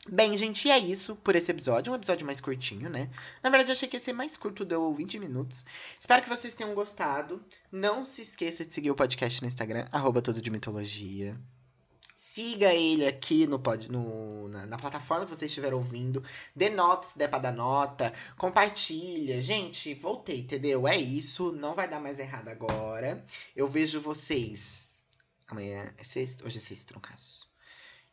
Bem, 0.09 0.37
gente, 0.37 0.67
e 0.67 0.71
é 0.71 0.79
isso 0.79 1.15
por 1.17 1.37
esse 1.37 1.51
episódio. 1.51 1.93
Um 1.93 1.97
episódio 1.97 2.27
mais 2.27 2.41
curtinho, 2.41 2.89
né? 2.89 3.11
Na 3.43 3.51
verdade, 3.51 3.71
eu 3.71 3.75
achei 3.75 3.89
que 3.89 3.97
ia 3.97 4.03
ser 4.03 4.15
mais 4.15 4.37
curto, 4.37 4.65
deu 4.65 4.93
20 4.95 5.19
minutos. 5.19 5.65
Espero 6.01 6.23
que 6.23 6.29
vocês 6.29 6.55
tenham 6.55 6.75
gostado. 6.75 7.41
Não 7.71 8.03
se 8.03 8.23
esqueça 8.23 8.65
de 8.65 8.73
seguir 8.73 8.91
o 8.91 8.95
podcast 8.95 9.43
no 9.43 9.47
Instagram, 9.47 9.87
arroba 9.93 10.23
tudo 10.23 10.41
de 10.41 10.51
mitologia. 10.51 11.39
Siga 12.41 12.73
ele 12.73 13.07
aqui 13.07 13.47
no, 13.47 13.59
pod, 13.59 13.93
no 13.93 14.49
na, 14.49 14.65
na, 14.65 14.79
plataforma 14.79 15.27
que 15.27 15.37
vocês 15.37 15.51
estiver 15.51 15.75
ouvindo. 15.75 16.25
Dê 16.57 16.71
nota 16.71 17.07
se 17.07 17.19
der 17.19 17.29
pra 17.29 17.39
dar 17.39 17.53
nota. 17.53 18.15
Compartilha. 18.39 19.43
Gente, 19.43 19.93
voltei, 19.93 20.41
entendeu? 20.41 20.89
É 20.89 20.97
isso. 20.97 21.53
Não 21.53 21.75
vai 21.75 21.87
dar 21.87 22.01
mais 22.01 22.19
errado 22.19 22.49
agora. 22.49 23.23
Eu 23.55 23.69
vejo 23.69 24.01
vocês. 24.01 24.89
Amanhã 25.49 25.93
é 25.99 26.03
sexta. 26.03 26.47
Hoje 26.47 26.57
é 26.57 26.63
sexta, 26.63 26.95
no 26.95 27.01
caso. 27.01 27.47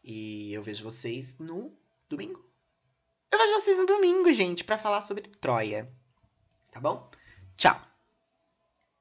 E 0.03 0.53
eu 0.53 0.61
vejo 0.61 0.83
vocês 0.83 1.33
no 1.39 1.71
domingo. 2.09 2.45
Eu 3.31 3.39
vejo 3.39 3.53
vocês 3.53 3.77
no 3.77 3.85
domingo, 3.85 4.33
gente, 4.33 4.65
para 4.65 4.77
falar 4.77 4.99
sobre 4.99 5.21
Troia. 5.21 5.89
Tá 6.69 6.81
bom? 6.81 7.09
Tchau! 7.55 7.86